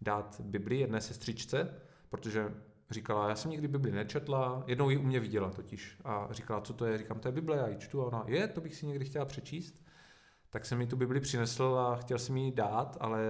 dát 0.00 0.40
Bibli, 0.40 0.78
jedné 0.78 1.00
sestřičce, 1.00 1.74
protože 2.08 2.54
říkala, 2.90 3.28
já 3.28 3.34
jsem 3.34 3.50
nikdy 3.50 3.68
Bibli 3.68 3.92
nečetla, 3.92 4.64
jednou 4.66 4.90
ji 4.90 4.96
u 4.96 5.02
mě 5.02 5.20
viděla 5.20 5.50
totiž 5.50 6.00
a 6.04 6.28
říkala, 6.30 6.60
co 6.60 6.72
to 6.72 6.86
je, 6.86 6.98
říkám, 6.98 7.20
to 7.20 7.28
je 7.28 7.32
Bible, 7.32 7.56
já 7.56 7.68
ji 7.68 7.76
čtu. 7.78 8.02
A 8.02 8.06
ona, 8.06 8.24
je, 8.26 8.48
to 8.48 8.60
bych 8.60 8.74
si 8.74 8.86
někdy 8.86 9.04
chtěla 9.04 9.24
přečíst 9.24 9.87
tak 10.50 10.66
jsem 10.66 10.78
mi 10.78 10.86
tu 10.86 10.96
Bibli 10.96 11.20
přinesl 11.20 11.64
a 11.64 11.96
chtěl 11.96 12.18
jsem 12.18 12.36
ji 12.36 12.52
dát, 12.52 12.96
ale 13.00 13.20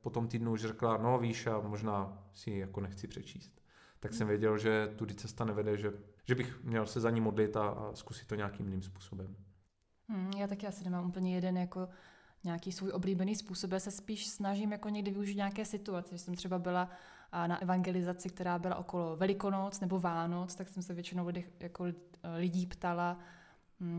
po 0.00 0.10
tom 0.10 0.28
týdnu 0.28 0.52
už 0.52 0.60
řekla, 0.60 0.96
no 0.96 1.18
víš, 1.18 1.46
a 1.46 1.60
možná 1.60 2.18
si 2.32 2.50
ji 2.50 2.58
jako 2.58 2.80
nechci 2.80 3.08
přečíst. 3.08 3.60
Tak 4.00 4.14
jsem 4.14 4.28
věděl, 4.28 4.58
že 4.58 4.92
tudy 4.96 5.14
cesta 5.14 5.44
nevede, 5.44 5.76
že, 5.76 5.92
že 6.24 6.34
bych 6.34 6.64
měl 6.64 6.86
se 6.86 7.00
za 7.00 7.10
ní 7.10 7.20
modlit 7.20 7.56
a, 7.56 7.68
a 7.68 7.90
zkusit 7.94 8.28
to 8.28 8.34
nějakým 8.34 8.66
jiným 8.66 8.82
způsobem. 8.82 9.36
Hmm, 10.08 10.30
já 10.36 10.46
taky 10.46 10.66
asi 10.66 10.84
nemám 10.84 11.08
úplně 11.08 11.34
jeden 11.34 11.56
jako 11.56 11.88
nějaký 12.44 12.72
svůj 12.72 12.90
oblíbený 12.92 13.36
způsob. 13.36 13.72
Já 13.72 13.80
se 13.80 13.90
spíš 13.90 14.28
snažím 14.28 14.72
jako 14.72 14.88
někdy 14.88 15.10
využít 15.10 15.34
nějaké 15.34 15.64
situace. 15.64 16.14
Že 16.14 16.18
jsem 16.18 16.34
třeba 16.34 16.58
byla 16.58 16.88
na 17.46 17.62
evangelizaci, 17.62 18.28
která 18.28 18.58
byla 18.58 18.76
okolo 18.76 19.16
Velikonoc 19.16 19.80
nebo 19.80 20.00
Vánoc, 20.00 20.54
tak 20.54 20.68
jsem 20.68 20.82
se 20.82 20.94
většinou 20.94 21.28
jako 21.60 21.84
lidí 22.36 22.66
ptala, 22.66 23.18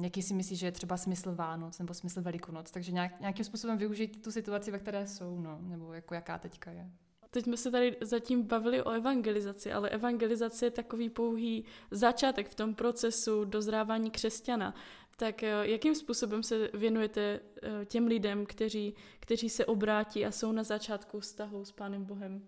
jaký 0.01 0.21
si 0.21 0.33
myslíš, 0.33 0.59
že 0.59 0.67
je 0.67 0.71
třeba 0.71 0.97
smysl 0.97 1.35
Vánoc 1.35 1.79
nebo 1.79 1.93
smysl 1.93 2.21
Velikonoc, 2.21 2.71
takže 2.71 2.91
nějak, 2.91 3.19
nějakým 3.19 3.45
způsobem 3.45 3.77
využít 3.77 4.23
tu 4.23 4.31
situaci, 4.31 4.71
ve 4.71 4.79
které 4.79 5.07
jsou, 5.07 5.39
no, 5.39 5.59
nebo 5.61 5.93
jako 5.93 6.13
jaká 6.13 6.37
teďka 6.37 6.71
je. 6.71 6.91
Teď 7.29 7.43
jsme 7.43 7.57
se 7.57 7.71
tady 7.71 7.97
zatím 8.01 8.43
bavili 8.43 8.83
o 8.83 8.89
evangelizaci, 8.89 9.71
ale 9.71 9.89
evangelizace 9.89 10.65
je 10.65 10.71
takový 10.71 11.09
pouhý 11.09 11.65
začátek 11.91 12.49
v 12.49 12.55
tom 12.55 12.75
procesu 12.75 13.45
dozrávání 13.45 14.11
křesťana. 14.11 14.75
Tak 15.17 15.43
eh, 15.43 15.67
jakým 15.67 15.95
způsobem 15.95 16.43
se 16.43 16.69
věnujete 16.73 17.39
eh, 17.63 17.85
těm 17.85 18.07
lidem, 18.07 18.45
kteří, 18.45 18.95
kteří 19.19 19.49
se 19.49 19.65
obrátí 19.65 20.25
a 20.25 20.31
jsou 20.31 20.51
na 20.51 20.63
začátku 20.63 21.19
vztahu 21.19 21.65
s 21.65 21.71
Pánem 21.71 22.05
Bohem? 22.05 22.41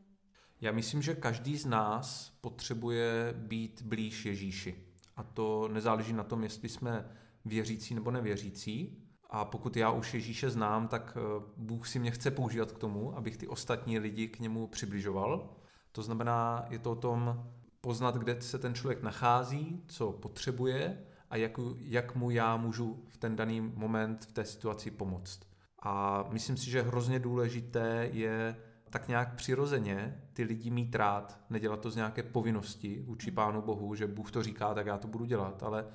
Já 0.61 0.71
myslím, 0.71 1.01
že 1.01 1.15
každý 1.15 1.57
z 1.57 1.65
nás 1.65 2.37
potřebuje 2.41 3.33
být 3.37 3.81
blíž 3.81 4.25
Ježíši. 4.25 4.75
A 5.15 5.23
to 5.23 5.67
nezáleží 5.67 6.13
na 6.13 6.23
tom, 6.23 6.43
jestli 6.43 6.69
jsme 6.69 7.05
věřící 7.45 7.95
nebo 7.95 8.11
nevěřící. 8.11 9.01
A 9.29 9.45
pokud 9.45 9.77
já 9.77 9.91
už 9.91 10.13
Ježíše 10.13 10.49
znám, 10.49 10.87
tak 10.87 11.17
eh, 11.17 11.43
Bůh 11.57 11.87
si 11.87 11.99
mě 11.99 12.11
chce 12.11 12.31
používat 12.31 12.71
k 12.71 12.77
tomu, 12.77 13.17
abych 13.17 13.37
ty 13.37 13.47
ostatní 13.47 13.99
lidi 13.99 14.27
k 14.27 14.39
němu 14.39 14.67
přibližoval. 14.67 15.49
To 15.91 16.03
znamená, 16.03 16.65
je 16.69 16.79
to 16.79 16.91
o 16.91 16.95
tom 16.95 17.49
poznat, 17.81 18.15
kde 18.15 18.41
se 18.41 18.59
ten 18.59 18.73
člověk 18.73 19.03
nachází, 19.03 19.83
co 19.87 20.11
potřebuje 20.11 20.97
a 21.29 21.35
jak, 21.35 21.51
jak 21.79 22.15
mu 22.15 22.29
já 22.29 22.57
můžu 22.57 23.05
v 23.09 23.17
ten 23.17 23.35
daný 23.35 23.61
moment 23.61 24.25
v 24.25 24.31
té 24.31 24.45
situaci 24.45 24.91
pomoct. 24.91 25.39
A 25.81 26.23
myslím 26.29 26.57
si, 26.57 26.69
že 26.69 26.81
hrozně 26.81 27.19
důležité 27.19 28.09
je 28.11 28.55
tak 28.89 29.07
nějak 29.07 29.35
přirozeně 29.35 30.21
ty 30.33 30.43
lidi 30.43 30.69
mít 30.69 30.95
rád, 30.95 31.39
nedělat 31.49 31.79
to 31.79 31.91
z 31.91 31.95
nějaké 31.95 32.23
povinnosti 32.23 33.03
vůči 33.05 33.31
Pánu 33.31 33.61
Bohu, 33.61 33.95
že 33.95 34.07
Bůh 34.07 34.31
to 34.31 34.43
říká, 34.43 34.73
tak 34.73 34.85
já 34.85 34.97
to 34.97 35.07
budu 35.07 35.25
dělat, 35.25 35.63
ale 35.63 35.85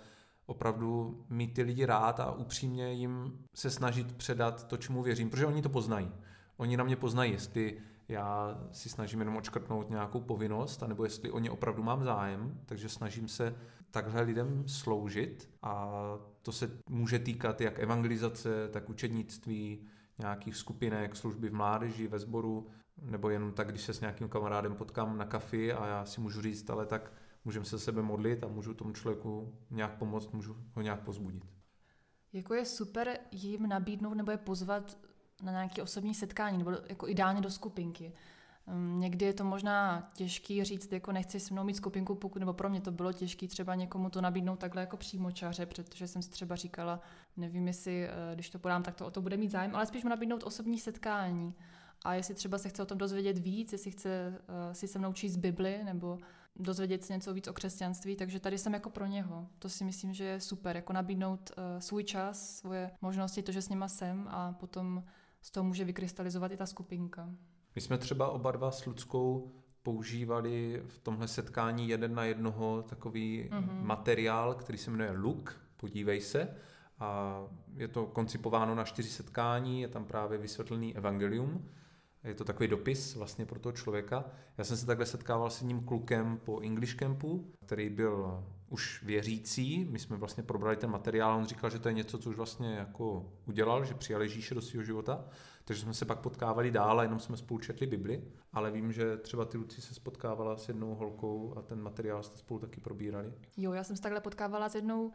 opravdu 0.50 1.20
mít 1.28 1.54
ty 1.54 1.62
lidi 1.62 1.86
rád 1.86 2.20
a 2.20 2.32
upřímně 2.32 2.92
jim 2.92 3.38
se 3.54 3.70
snažit 3.70 4.12
předat 4.12 4.66
to, 4.66 4.76
čemu 4.76 5.02
věřím, 5.02 5.30
protože 5.30 5.46
oni 5.46 5.62
to 5.62 5.68
poznají. 5.68 6.12
Oni 6.56 6.76
na 6.76 6.84
mě 6.84 6.96
poznají, 6.96 7.32
jestli 7.32 7.78
já 8.08 8.58
si 8.72 8.88
snažím 8.88 9.18
jenom 9.18 9.36
očkrtnout 9.36 9.90
nějakou 9.90 10.20
povinnost, 10.20 10.82
anebo 10.82 11.04
jestli 11.04 11.30
o 11.30 11.38
ně 11.38 11.50
opravdu 11.50 11.82
mám 11.82 12.04
zájem, 12.04 12.60
takže 12.66 12.88
snažím 12.88 13.28
se 13.28 13.54
takhle 13.90 14.22
lidem 14.22 14.68
sloužit 14.68 15.48
a 15.62 15.88
to 16.42 16.52
se 16.52 16.70
může 16.88 17.18
týkat 17.18 17.60
jak 17.60 17.78
evangelizace, 17.78 18.68
tak 18.68 18.90
učednictví, 18.90 19.86
nějakých 20.18 20.56
skupinek, 20.56 21.16
služby 21.16 21.48
v 21.48 21.54
mládeži, 21.54 22.08
ve 22.08 22.18
sboru, 22.18 22.66
nebo 23.02 23.30
jenom 23.30 23.52
tak, 23.52 23.68
když 23.70 23.82
se 23.82 23.94
s 23.94 24.00
nějakým 24.00 24.28
kamarádem 24.28 24.74
potkám 24.74 25.18
na 25.18 25.24
kafi 25.24 25.72
a 25.72 25.86
já 25.86 26.04
si 26.04 26.20
můžu 26.20 26.42
říct, 26.42 26.70
ale 26.70 26.86
tak 26.86 27.12
můžeme 27.44 27.64
se 27.64 27.78
sebe 27.78 28.02
modlit 28.02 28.44
a 28.44 28.48
můžu 28.48 28.74
tomu 28.74 28.92
člověku 28.92 29.54
nějak 29.70 29.98
pomoct, 29.98 30.32
můžu 30.32 30.56
ho 30.72 30.82
nějak 30.82 31.00
pozbudit. 31.00 31.44
Jako 32.32 32.54
je 32.54 32.64
super 32.64 33.18
jim 33.30 33.68
nabídnout 33.68 34.14
nebo 34.14 34.30
je 34.30 34.36
pozvat 34.36 34.98
na 35.42 35.52
nějaké 35.52 35.82
osobní 35.82 36.14
setkání, 36.14 36.58
nebo 36.58 36.70
jako 36.88 37.08
ideálně 37.08 37.40
do 37.40 37.50
skupinky. 37.50 38.12
Hm, 38.66 39.00
někdy 39.00 39.26
je 39.26 39.32
to 39.32 39.44
možná 39.44 40.10
těžký 40.14 40.64
říct, 40.64 40.92
jako 40.92 41.12
nechci 41.12 41.40
s 41.40 41.50
mnou 41.50 41.64
mít 41.64 41.76
skupinku, 41.76 42.14
pokud, 42.14 42.38
nebo 42.38 42.52
pro 42.52 42.68
mě 42.68 42.80
to 42.80 42.90
bylo 42.90 43.12
těžké 43.12 43.48
třeba 43.48 43.74
někomu 43.74 44.10
to 44.10 44.20
nabídnout 44.20 44.58
takhle 44.58 44.82
jako 44.82 44.96
přímočaře, 44.96 45.66
protože 45.66 46.06
jsem 46.06 46.22
si 46.22 46.30
třeba 46.30 46.56
říkala, 46.56 47.00
nevím, 47.36 47.66
jestli 47.66 48.08
eh, 48.08 48.10
když 48.34 48.50
to 48.50 48.58
podám, 48.58 48.82
tak 48.82 48.94
to 48.94 49.06
o 49.06 49.10
to 49.10 49.22
bude 49.22 49.36
mít 49.36 49.50
zájem, 49.50 49.76
ale 49.76 49.86
spíš 49.86 50.04
mu 50.04 50.10
nabídnout 50.10 50.42
osobní 50.42 50.78
setkání. 50.78 51.54
A 52.04 52.14
jestli 52.14 52.34
třeba 52.34 52.58
se 52.58 52.68
chce 52.68 52.82
o 52.82 52.86
tom 52.86 52.98
dozvědět 52.98 53.38
víc, 53.38 53.72
jestli 53.72 53.90
chce 53.90 54.38
uh, 54.48 54.72
si 54.72 54.88
se 54.88 54.98
mnou 54.98 55.12
číst 55.12 55.36
Bibli 55.36 55.80
nebo 55.84 56.18
dozvědět 56.56 57.04
se 57.04 57.12
něco 57.12 57.34
víc 57.34 57.48
o 57.48 57.52
křesťanství, 57.52 58.16
takže 58.16 58.40
tady 58.40 58.58
jsem 58.58 58.74
jako 58.74 58.90
pro 58.90 59.06
něho. 59.06 59.46
To 59.58 59.68
si 59.68 59.84
myslím, 59.84 60.12
že 60.12 60.24
je 60.24 60.40
super, 60.40 60.76
jako 60.76 60.92
nabídnout 60.92 61.50
uh, 61.56 61.80
svůj 61.80 62.04
čas, 62.04 62.56
svoje 62.56 62.90
možnosti, 63.00 63.42
to, 63.42 63.52
že 63.52 63.62
s 63.62 63.68
nima 63.68 63.88
jsem 63.88 64.28
a 64.30 64.52
potom 64.52 65.04
z 65.42 65.50
toho 65.50 65.64
může 65.64 65.84
vykrystalizovat 65.84 66.52
i 66.52 66.56
ta 66.56 66.66
skupinka. 66.66 67.30
My 67.74 67.80
jsme 67.80 67.98
třeba 67.98 68.30
oba 68.30 68.50
dva 68.50 68.70
s 68.70 68.86
Ludskou 68.86 69.52
používali 69.82 70.82
v 70.86 70.98
tomhle 70.98 71.28
setkání 71.28 71.88
jeden 71.88 72.14
na 72.14 72.24
jednoho 72.24 72.82
takový 72.82 73.48
mm-hmm. 73.50 73.82
materiál, 73.82 74.54
který 74.54 74.78
se 74.78 74.90
jmenuje 74.90 75.10
Look, 75.10 75.60
podívej 75.76 76.20
se. 76.20 76.56
A 76.98 77.40
je 77.76 77.88
to 77.88 78.06
koncipováno 78.06 78.74
na 78.74 78.84
čtyři 78.84 79.08
setkání, 79.08 79.80
je 79.80 79.88
tam 79.88 80.04
právě 80.04 80.38
vysvětlený 80.38 80.96
evangelium. 80.96 81.68
Je 82.24 82.34
to 82.34 82.44
takový 82.44 82.68
dopis 82.68 83.14
vlastně 83.14 83.46
pro 83.46 83.58
toho 83.58 83.72
člověka. 83.72 84.24
Já 84.58 84.64
jsem 84.64 84.76
se 84.76 84.86
takhle 84.86 85.06
setkával 85.06 85.50
s 85.50 85.60
jedním 85.60 85.80
klukem 85.80 86.38
po 86.44 86.60
English 86.60 86.94
Campu, 86.94 87.52
který 87.66 87.90
byl 87.90 88.44
už 88.70 89.02
věřící. 89.02 89.84
My 89.90 89.98
jsme 89.98 90.16
vlastně 90.16 90.42
probrali 90.42 90.76
ten 90.76 90.90
materiál, 90.90 91.36
on 91.36 91.46
říkal, 91.46 91.70
že 91.70 91.78
to 91.78 91.88
je 91.88 91.94
něco, 91.94 92.18
co 92.18 92.30
už 92.30 92.36
vlastně 92.36 92.74
jako 92.74 93.32
udělal, 93.46 93.84
že 93.84 93.94
přijal 93.94 94.22
Ježíše 94.22 94.54
do 94.54 94.62
svého 94.62 94.84
života. 94.84 95.24
Takže 95.64 95.82
jsme 95.82 95.94
se 95.94 96.04
pak 96.04 96.18
potkávali 96.18 96.70
dál 96.70 97.00
a 97.00 97.02
jenom 97.02 97.20
jsme 97.20 97.36
spolu 97.36 97.60
četli 97.60 97.86
Bibli. 97.86 98.24
Ale 98.52 98.70
vím, 98.70 98.92
že 98.92 99.16
třeba 99.16 99.44
ty 99.44 99.58
Luci 99.58 99.80
se 99.80 99.94
spotkávala 99.94 100.56
s 100.56 100.68
jednou 100.68 100.94
holkou 100.94 101.54
a 101.56 101.62
ten 101.62 101.82
materiál 101.82 102.22
jste 102.22 102.38
spolu 102.38 102.60
taky 102.60 102.80
probírali. 102.80 103.32
Jo, 103.56 103.72
já 103.72 103.84
jsem 103.84 103.96
se 103.96 104.02
takhle 104.02 104.20
potkávala 104.20 104.68
s 104.68 104.74
jednou 104.74 105.04
uh, 105.04 105.12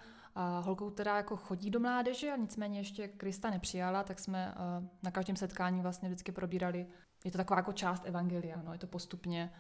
holkou, 0.62 0.90
která 0.90 1.18
jako 1.18 1.36
chodí 1.38 1.70
do 1.70 1.80
mládeže 1.80 2.32
a 2.32 2.36
nicméně 2.36 2.80
ještě 2.80 3.08
Krista 3.08 3.50
nepřijala, 3.50 4.04
tak 4.04 4.20
jsme 4.20 4.56
uh, 4.56 4.88
na 5.04 5.12
každém 5.12 5.36
setkání 5.36 5.82
vlastně 5.82 6.10
vždycky 6.10 6.32
probírali. 6.32 6.88
Je 7.26 7.32
to 7.32 7.38
taková 7.38 7.60
jako 7.60 7.74
část 7.74 8.06
evangelia, 8.06 8.62
no, 8.66 8.74
je 8.74 8.80
to 8.80 8.88
postupně 8.88 9.52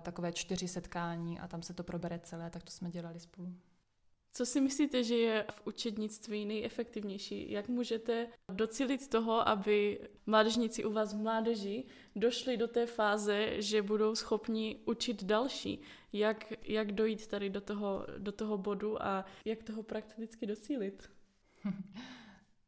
takové 0.00 0.32
čtyři 0.32 0.68
setkání 0.68 1.40
a 1.40 1.48
tam 1.48 1.62
se 1.62 1.74
to 1.74 1.82
probere 1.82 2.18
celé, 2.18 2.50
tak 2.50 2.62
to 2.62 2.70
jsme 2.70 2.90
dělali 2.90 3.20
spolu. 3.20 3.54
Co 4.36 4.46
si 4.46 4.60
myslíte, 4.60 5.04
že 5.04 5.16
je 5.16 5.46
v 5.50 5.66
učednictví 5.66 6.44
nejefektivnější? 6.44 7.52
Jak 7.52 7.68
můžete 7.68 8.26
docílit 8.52 9.08
toho, 9.08 9.48
aby 9.48 10.00
mládežníci 10.26 10.84
u 10.84 10.92
vás 10.92 11.14
v 11.14 11.22
mládeži 11.22 11.84
došli 12.16 12.56
do 12.56 12.68
té 12.68 12.86
fáze, 12.86 13.62
že 13.62 13.82
budou 13.82 14.14
schopni 14.14 14.80
učit 14.84 15.24
další? 15.24 15.80
Jak, 16.12 16.52
jak 16.62 16.92
dojít 16.92 17.26
tady 17.26 17.50
do 17.50 17.60
toho, 17.60 18.06
do 18.18 18.32
toho 18.32 18.58
bodu 18.58 19.02
a 19.02 19.24
jak 19.44 19.62
toho 19.62 19.82
prakticky 19.82 20.46
docílit? 20.46 21.10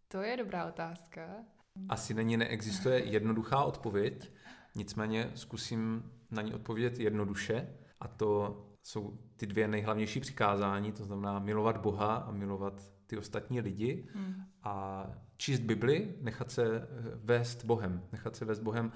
To 0.08 0.22
je 0.22 0.36
dobrá 0.36 0.66
otázka. 0.66 1.44
Asi 1.88 2.14
na 2.14 2.22
ní 2.22 2.36
neexistuje 2.36 3.04
jednoduchá 3.04 3.64
odpověď, 3.64 4.30
nicméně 4.74 5.30
zkusím 5.34 6.12
na 6.30 6.42
ní 6.42 6.54
odpovědět 6.54 6.98
jednoduše. 7.00 7.68
A 8.00 8.08
to 8.08 8.62
jsou 8.82 9.18
ty 9.36 9.46
dvě 9.46 9.68
nejhlavnější 9.68 10.20
přikázání, 10.20 10.92
to 10.92 11.04
znamená 11.04 11.38
milovat 11.38 11.76
Boha 11.76 12.16
a 12.16 12.30
milovat 12.30 12.92
ty 13.06 13.18
ostatní 13.18 13.60
lidi 13.60 14.08
hmm. 14.14 14.34
a 14.62 15.06
číst 15.36 15.60
Bibli, 15.60 16.14
nechat 16.20 16.50
se 16.50 16.76
eh, 16.76 16.86
vést 17.14 17.64
Bohem, 17.64 18.02
nechat 18.12 18.36
se 18.36 18.44
vést 18.44 18.60
Bohem. 18.60 18.92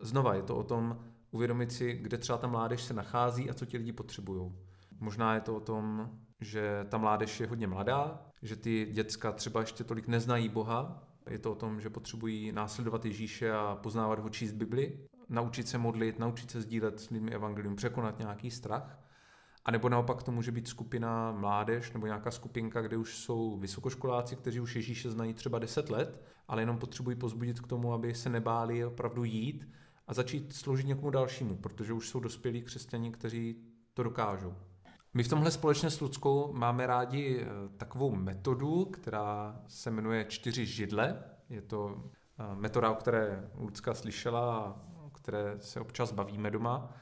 Znova 0.00 0.34
je 0.34 0.42
to 0.42 0.56
o 0.56 0.62
tom 0.62 0.98
uvědomit 1.30 1.72
si, 1.72 1.92
kde 1.92 2.18
třeba 2.18 2.38
ta 2.38 2.46
mládež 2.46 2.82
se 2.82 2.94
nachází 2.94 3.50
a 3.50 3.54
co 3.54 3.66
ti 3.66 3.76
lidi 3.78 3.92
potřebují. 3.92 4.52
Možná 5.00 5.34
je 5.34 5.40
to 5.40 5.56
o 5.56 5.60
tom, 5.60 6.10
že 6.40 6.86
ta 6.88 6.98
mládež 6.98 7.40
je 7.40 7.46
hodně 7.46 7.66
mladá, 7.66 8.26
že 8.42 8.56
ty 8.56 8.88
děcka 8.92 9.32
třeba 9.32 9.60
ještě 9.60 9.84
tolik 9.84 10.08
neznají 10.08 10.48
Boha. 10.48 11.08
Je 11.30 11.38
to 11.38 11.52
o 11.52 11.54
tom, 11.54 11.80
že 11.80 11.90
potřebují 11.90 12.52
následovat 12.52 13.04
Ježíše 13.04 13.52
a 13.52 13.78
poznávat 13.82 14.18
ho 14.18 14.28
číst 14.28 14.52
Bibli, 14.52 14.98
naučit 15.34 15.68
se 15.68 15.78
modlit, 15.78 16.18
naučit 16.18 16.50
se 16.50 16.60
sdílet 16.60 17.00
s 17.00 17.10
lidmi 17.10 17.30
evangelium, 17.30 17.76
překonat 17.76 18.18
nějaký 18.18 18.50
strach. 18.50 18.98
A 19.64 19.70
nebo 19.70 19.88
naopak 19.88 20.22
to 20.22 20.32
může 20.32 20.52
být 20.52 20.68
skupina 20.68 21.32
mládež 21.32 21.92
nebo 21.92 22.06
nějaká 22.06 22.30
skupinka, 22.30 22.82
kde 22.82 22.96
už 22.96 23.18
jsou 23.18 23.58
vysokoškoláci, 23.58 24.36
kteří 24.36 24.60
už 24.60 24.76
Ježíše 24.76 25.10
znají 25.10 25.34
třeba 25.34 25.58
10 25.58 25.90
let, 25.90 26.22
ale 26.48 26.62
jenom 26.62 26.78
potřebují 26.78 27.16
pozbudit 27.16 27.60
k 27.60 27.66
tomu, 27.66 27.92
aby 27.92 28.14
se 28.14 28.28
nebáli 28.28 28.84
opravdu 28.84 29.24
jít 29.24 29.68
a 30.06 30.14
začít 30.14 30.52
sloužit 30.52 30.86
někomu 30.86 31.10
dalšímu, 31.10 31.56
protože 31.56 31.92
už 31.92 32.08
jsou 32.08 32.20
dospělí 32.20 32.62
křesťani, 32.62 33.10
kteří 33.10 33.56
to 33.94 34.02
dokážou. 34.02 34.54
My 35.14 35.22
v 35.22 35.28
tomhle 35.28 35.50
společně 35.50 35.90
s 35.90 36.00
Ludskou 36.00 36.52
máme 36.52 36.86
rádi 36.86 37.40
eh, 37.40 37.46
takovou 37.76 38.16
metodu, 38.16 38.84
která 38.84 39.60
se 39.68 39.90
jmenuje 39.90 40.24
čtyři 40.24 40.66
židle. 40.66 41.22
Je 41.48 41.62
to 41.62 42.04
eh, 42.38 42.54
metoda, 42.54 42.90
o 42.90 42.94
které 42.94 43.50
Lucka 43.54 43.94
slyšela 43.94 44.56
a 44.56 44.93
které 45.24 45.54
se 45.58 45.80
občas 45.80 46.12
bavíme 46.12 46.50
doma. 46.50 46.92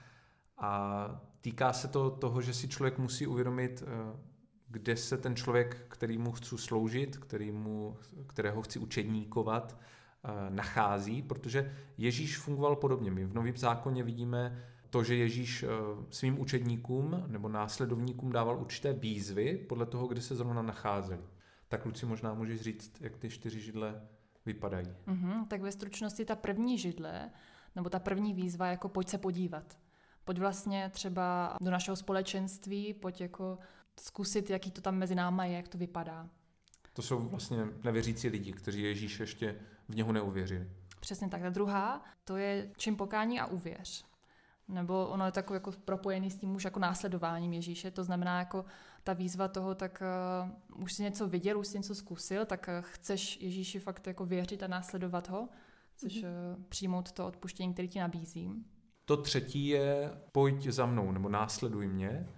A 0.59 1.21
týká 1.41 1.73
se 1.73 1.89
to 1.89 2.11
toho, 2.11 2.41
že 2.41 2.55
si 2.55 2.69
člověk 2.69 2.99
musí 2.99 3.27
uvědomit, 3.27 3.83
eh, 3.87 4.17
kde 4.69 4.97
se 4.97 5.19
ten 5.19 5.37
člověk, 5.37 5.87
který 5.89 6.19
mu 6.19 6.33
chci 6.33 6.59
sloužit, 6.59 7.17
který 7.17 7.51
mu, 7.51 7.97
kterého 8.27 8.63
chci 8.63 8.79
učedníkovat, 8.79 9.79
eh, 9.79 10.51
nachází, 10.51 11.23
protože 11.23 11.75
Ježíš 11.99 12.39
fungoval 12.39 12.77
podobně. 12.77 13.11
My 13.11 13.25
v 13.25 13.35
Novém 13.35 13.57
zákoně 13.57 14.03
vidíme 14.03 14.65
to, 14.91 15.05
že 15.05 15.15
Ježíš 15.15 15.63
eh, 15.63 15.69
svým 16.11 16.41
učedníkům 16.41 17.25
nebo 17.27 17.49
následovníkům 17.49 18.33
dával 18.33 18.59
určité 18.61 18.93
výzvy 18.93 19.59
podle 19.69 19.87
toho, 19.87 20.07
kde 20.07 20.21
se 20.21 20.37
zrovna 20.37 20.63
nacházeli. 20.63 21.23
Tak 21.69 21.85
Luci 21.85 22.07
možná 22.07 22.35
můžeš 22.35 22.61
říct, 22.61 23.01
jak 23.01 23.17
ty 23.17 23.31
čtyři 23.31 23.61
židle 23.61 24.03
vypadají. 24.47 24.89
Mm-hmm, 25.07 25.47
tak 25.47 25.61
ve 25.61 25.73
stručnosti 25.73 26.25
ta 26.25 26.37
první 26.37 26.79
židle, 26.79 27.31
nebo 27.77 27.91
ta 27.91 27.99
první 27.99 28.35
výzva, 28.35 28.67
jako 28.67 28.89
pojď 28.89 29.09
se 29.09 29.19
podívat 29.19 29.77
pojď 30.25 30.39
vlastně 30.39 30.91
třeba 30.95 31.57
do 31.61 31.71
našeho 31.71 31.97
společenství, 31.97 32.95
pojď 32.95 33.21
jako 33.21 33.59
zkusit, 34.01 34.51
jaký 34.51 34.71
to 34.71 34.81
tam 34.81 34.97
mezi 34.97 35.15
náma 35.15 35.45
je, 35.45 35.57
jak 35.57 35.69
to 35.69 35.79
vypadá. 35.79 36.29
To 36.93 37.03
jsou 37.03 37.19
vlastně 37.19 37.57
nevěřící 37.85 38.29
lidi, 38.29 38.53
kteří 38.53 38.83
Ježíš 38.83 39.21
ještě 39.21 39.57
v 39.89 39.97
něho 39.97 40.13
neuvěřili. 40.13 40.71
Přesně 41.01 41.29
tak. 41.29 41.43
Ta 41.43 41.51
druhá, 41.51 42.03
to 42.25 42.37
je 42.37 42.71
čím 42.77 42.97
pokání 42.97 43.41
a 43.41 43.47
uvěř. 43.47 44.05
Nebo 44.69 45.07
ono 45.07 45.27
je 45.27 45.33
takový 45.33 45.57
jako 45.57 45.73
propojený 45.85 46.31
s 46.31 46.37
tím 46.37 46.55
už 46.55 46.65
jako 46.65 46.79
následováním 46.79 47.53
Ježíše. 47.53 47.91
To 47.91 48.05
znamená 48.05 48.39
jako 48.39 48.65
ta 49.05 49.13
výzva 49.13 49.49
toho, 49.49 49.75
tak 49.75 50.03
uh, 50.77 50.83
už 50.83 50.93
si 50.93 51.03
něco 51.03 51.29
viděl, 51.29 51.59
už 51.59 51.67
si 51.67 51.79
něco 51.79 51.95
zkusil, 51.95 52.45
tak 52.45 52.69
uh, 52.69 52.85
chceš 52.89 53.41
Ježíši 53.41 53.79
fakt 53.79 54.07
jako 54.07 54.27
věřit 54.27 54.63
a 54.63 54.67
následovat 54.67 55.29
ho. 55.29 55.49
Chceš 56.03 56.25
mm-hmm. 56.25 56.57
přijmout 56.69 57.13
to 57.13 57.27
odpuštění, 57.27 57.73
který 57.73 57.89
ti 57.89 57.99
nabízím. 57.99 58.65
To 59.05 59.17
třetí 59.17 59.67
je 59.67 60.11
pojď 60.33 60.67
za 60.67 60.87
mnou 60.87 61.13
nebo 61.13 61.29
následuj 61.29 61.89
mě 61.89 62.29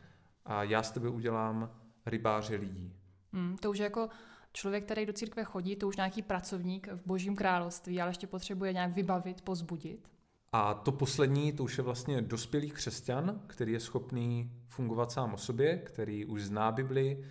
a 0.44 0.62
já 0.62 0.82
s 0.82 0.90
tebe 0.90 1.08
udělám 1.08 1.70
rybáře 2.06 2.56
lidí. 2.56 2.92
Hmm, 3.32 3.56
to 3.56 3.70
už 3.70 3.78
je 3.78 3.84
jako 3.84 4.08
člověk, 4.52 4.84
který 4.84 5.06
do 5.06 5.12
církve 5.12 5.44
chodí, 5.44 5.76
to 5.76 5.88
už 5.88 5.96
nějaký 5.96 6.22
pracovník 6.22 6.88
v 6.92 7.06
božím 7.06 7.36
království, 7.36 8.00
ale 8.00 8.10
ještě 8.10 8.26
potřebuje 8.26 8.72
nějak 8.72 8.92
vybavit, 8.94 9.42
pozbudit. 9.42 10.08
A 10.52 10.74
to 10.74 10.92
poslední, 10.92 11.52
to 11.52 11.64
už 11.64 11.78
je 11.78 11.84
vlastně 11.84 12.22
dospělý 12.22 12.70
křesťan, 12.70 13.40
který 13.46 13.72
je 13.72 13.80
schopný 13.80 14.52
fungovat 14.68 15.12
sám 15.12 15.34
o 15.34 15.38
sobě, 15.38 15.78
který 15.78 16.26
už 16.26 16.42
zná 16.42 16.72
Bibli, 16.72 17.24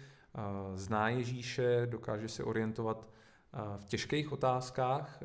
zná 0.76 1.10
Ježíše, 1.10 1.88
dokáže 1.90 2.28
se 2.28 2.44
orientovat 2.44 3.10
v 3.78 3.86
těžkých 3.86 4.32
otázkách 4.32 5.20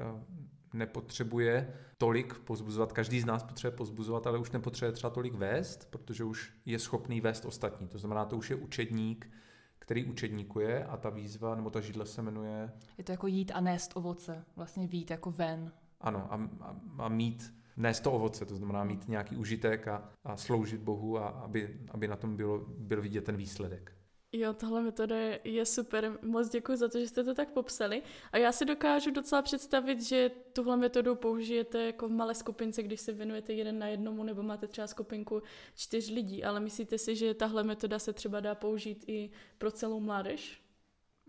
nepotřebuje 0.73 1.75
tolik 1.99 2.35
pozbuzovat, 2.39 2.93
každý 2.93 3.21
z 3.21 3.25
nás 3.25 3.43
potřebuje 3.43 3.77
pozbuzovat, 3.77 4.27
ale 4.27 4.39
už 4.39 4.51
nepotřebuje 4.51 4.93
třeba 4.93 5.11
tolik 5.11 5.35
vést, 5.35 5.91
protože 5.91 6.25
už 6.25 6.53
je 6.67 6.79
schopný 6.79 7.21
vést 7.21 7.45
ostatní. 7.45 7.89
To 7.89 7.99
znamená, 7.99 8.25
to 8.25 8.37
už 8.37 8.51
je 8.51 8.57
učedník, 8.57 9.31
který 9.79 10.05
učedníkuje 10.05 10.85
a 10.85 10.97
ta 10.97 11.11
výzva 11.11 11.55
nebo 11.55 11.71
ta 11.71 11.81
židle 11.81 12.07
se 12.07 12.23
jmenuje... 12.23 12.73
Je 12.99 13.05
to 13.05 13.13
jako 13.13 13.27
jít 13.27 13.53
a 13.55 13.61
nést 13.61 13.93
ovoce, 13.97 14.45
vlastně 14.57 14.87
vít 14.87 15.11
jako 15.11 15.31
ven. 15.31 15.73
Ano, 16.01 16.33
a, 16.33 16.49
a, 16.61 16.77
a 16.99 17.09
mít, 17.09 17.55
nést 17.77 18.01
to 18.01 18.13
ovoce, 18.13 18.45
to 18.45 18.57
znamená 18.57 18.85
mít 18.85 19.09
nějaký 19.09 19.37
užitek 19.37 19.89
a, 19.89 20.11
a 20.25 20.37
sloužit 20.37 20.81
Bohu 20.81 21.19
a 21.19 21.29
aby, 21.29 21.81
aby 21.91 22.09
na 22.09 22.17
tom 22.17 22.37
bylo, 22.37 22.65
byl 22.79 23.03
vidět 23.03 23.25
ten 23.25 23.37
výsledek. 23.37 23.98
Jo, 24.33 24.53
tahle 24.53 24.83
metoda 24.83 25.17
je, 25.17 25.41
je 25.45 25.67
super. 25.67 26.19
Moc 26.23 26.49
děkuji 26.49 26.77
za 26.77 26.89
to, 26.89 27.01
že 27.01 27.09
jste 27.09 27.25
to 27.25 27.35
tak 27.35 27.49
popsali. 27.53 28.03
A 28.33 28.39
já 28.39 28.53
si 28.53 28.65
dokážu 28.65 29.11
docela 29.11 29.43
představit, 29.43 30.03
že 30.03 30.31
tuhle 30.53 30.77
metodu 30.77 31.15
použijete 31.15 31.87
jako 31.87 32.09
v 32.09 32.13
malé 32.13 32.35
skupince, 32.35 32.83
když 32.83 33.01
se 33.01 33.13
věnujete 33.13 33.53
jeden 33.53 33.79
na 33.79 33.87
jednomu, 33.87 34.25
nebo 34.25 34.43
máte 34.43 34.67
třeba 34.67 34.87
skupinku 34.87 35.43
čtyř 35.75 36.11
lidí. 36.11 36.45
Ale 36.45 36.61
myslíte 36.61 36.99
si, 36.99 37.17
že 37.17 37.35
tahle 37.35 37.65
metoda 37.65 37.99
se 37.99 38.13
třeba 38.13 38.41
dá 38.41 38.55
použít 38.55 39.05
i 39.07 39.31
pro 39.59 39.71
celou 39.71 40.01
mládež? 40.01 40.63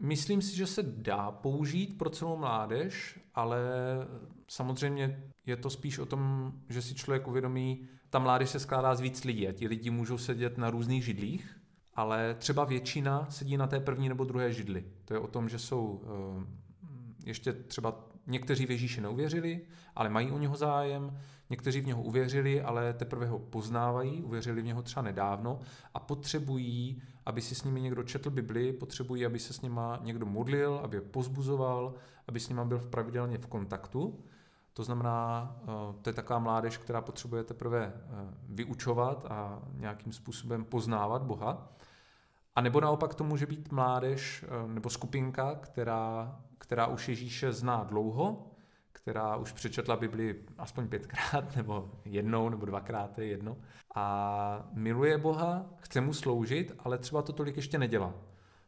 Myslím 0.01 0.41
si, 0.41 0.55
že 0.55 0.67
se 0.67 0.83
dá 0.83 1.31
použít 1.31 1.97
pro 1.97 2.09
celou 2.09 2.38
mládež, 2.38 3.19
ale 3.35 3.59
samozřejmě 4.47 5.23
je 5.45 5.57
to 5.57 5.69
spíš 5.69 5.99
o 5.99 6.05
tom, 6.05 6.53
že 6.69 6.81
si 6.81 6.95
člověk 6.95 7.27
uvědomí, 7.27 7.88
ta 8.09 8.19
mládež 8.19 8.49
se 8.49 8.59
skládá 8.59 8.95
z 8.95 9.01
víc 9.01 9.23
lidí 9.23 9.47
a 9.47 9.51
ti 9.51 9.67
lidi 9.67 9.89
můžou 9.89 10.17
sedět 10.17 10.57
na 10.57 10.69
různých 10.69 11.05
židlích 11.05 11.59
ale 11.99 12.35
třeba 12.39 12.63
většina 12.63 13.27
sedí 13.29 13.57
na 13.57 13.67
té 13.67 13.79
první 13.79 14.09
nebo 14.09 14.23
druhé 14.23 14.53
židli. 14.53 14.85
To 15.05 15.13
je 15.13 15.19
o 15.19 15.27
tom, 15.27 15.49
že 15.49 15.59
jsou 15.59 16.01
eh, 16.03 16.45
ještě 17.25 17.53
třeba 17.53 17.95
někteří 18.27 18.65
v 18.65 18.71
Ježíše 18.71 19.01
neuvěřili, 19.01 19.62
ale 19.95 20.09
mají 20.09 20.31
o 20.31 20.38
něho 20.38 20.55
zájem, 20.55 21.19
někteří 21.49 21.81
v 21.81 21.88
něho 21.88 22.01
uvěřili, 22.01 22.62
ale 22.62 22.93
teprve 22.93 23.25
ho 23.25 23.39
poznávají, 23.39 24.23
uvěřili 24.23 24.62
v 24.62 24.65
něho 24.65 24.81
třeba 24.81 25.01
nedávno 25.01 25.59
a 25.93 25.99
potřebují, 25.99 27.01
aby 27.25 27.41
si 27.41 27.55
s 27.55 27.63
nimi 27.63 27.81
někdo 27.81 28.03
četl 28.03 28.29
Bibli, 28.29 28.73
potřebují, 28.73 29.25
aby 29.25 29.39
se 29.39 29.53
s 29.53 29.62
nima 29.62 29.99
někdo 30.03 30.25
modlil, 30.25 30.79
aby 30.83 30.97
je 30.97 31.01
pozbuzoval, 31.01 31.93
aby 32.27 32.39
s 32.39 32.49
nima 32.49 32.65
byl 32.65 32.79
pravidelně 32.79 33.38
v 33.38 33.47
kontaktu. 33.47 34.19
To 34.73 34.83
znamená, 34.83 35.55
eh, 35.63 35.67
to 36.01 36.09
je 36.09 36.13
taková 36.13 36.39
mládež, 36.39 36.77
která 36.77 37.01
potřebuje 37.01 37.43
teprve 37.43 37.93
eh, 37.95 38.01
vyučovat 38.49 39.25
a 39.29 39.62
nějakým 39.73 40.13
způsobem 40.13 40.65
poznávat 40.65 41.23
Boha. 41.23 41.71
A 42.60 42.62
nebo 42.62 42.82
naopak 42.82 43.15
to 43.15 43.24
může 43.24 43.45
být 43.45 43.72
mládež 43.72 44.45
eh, 44.48 44.74
nebo 44.74 44.89
skupinka, 44.89 45.56
která, 45.56 46.36
která 46.58 46.88
už 46.88 47.10
Ježíše 47.10 47.54
zná 47.54 47.84
dlouho, 47.84 48.52
která 48.91 49.36
už 49.36 49.52
přečetla 49.52 49.95
Bibli 49.95 50.36
aspoň 50.58 50.88
pětkrát, 50.88 51.56
nebo 51.56 51.91
jednou, 52.06 52.50
nebo 52.50 52.65
dvakrát, 52.65 53.19
je 53.19 53.26
jedno, 53.26 53.58
a 53.95 54.69
miluje 54.74 55.17
Boha, 55.17 55.65
chce 55.78 56.02
mu 56.02 56.13
sloužit, 56.13 56.72
ale 56.80 56.98
třeba 56.98 57.22
to 57.22 57.34
tolik 57.34 57.56
ještě 57.56 57.78
nedělá. 57.78 58.13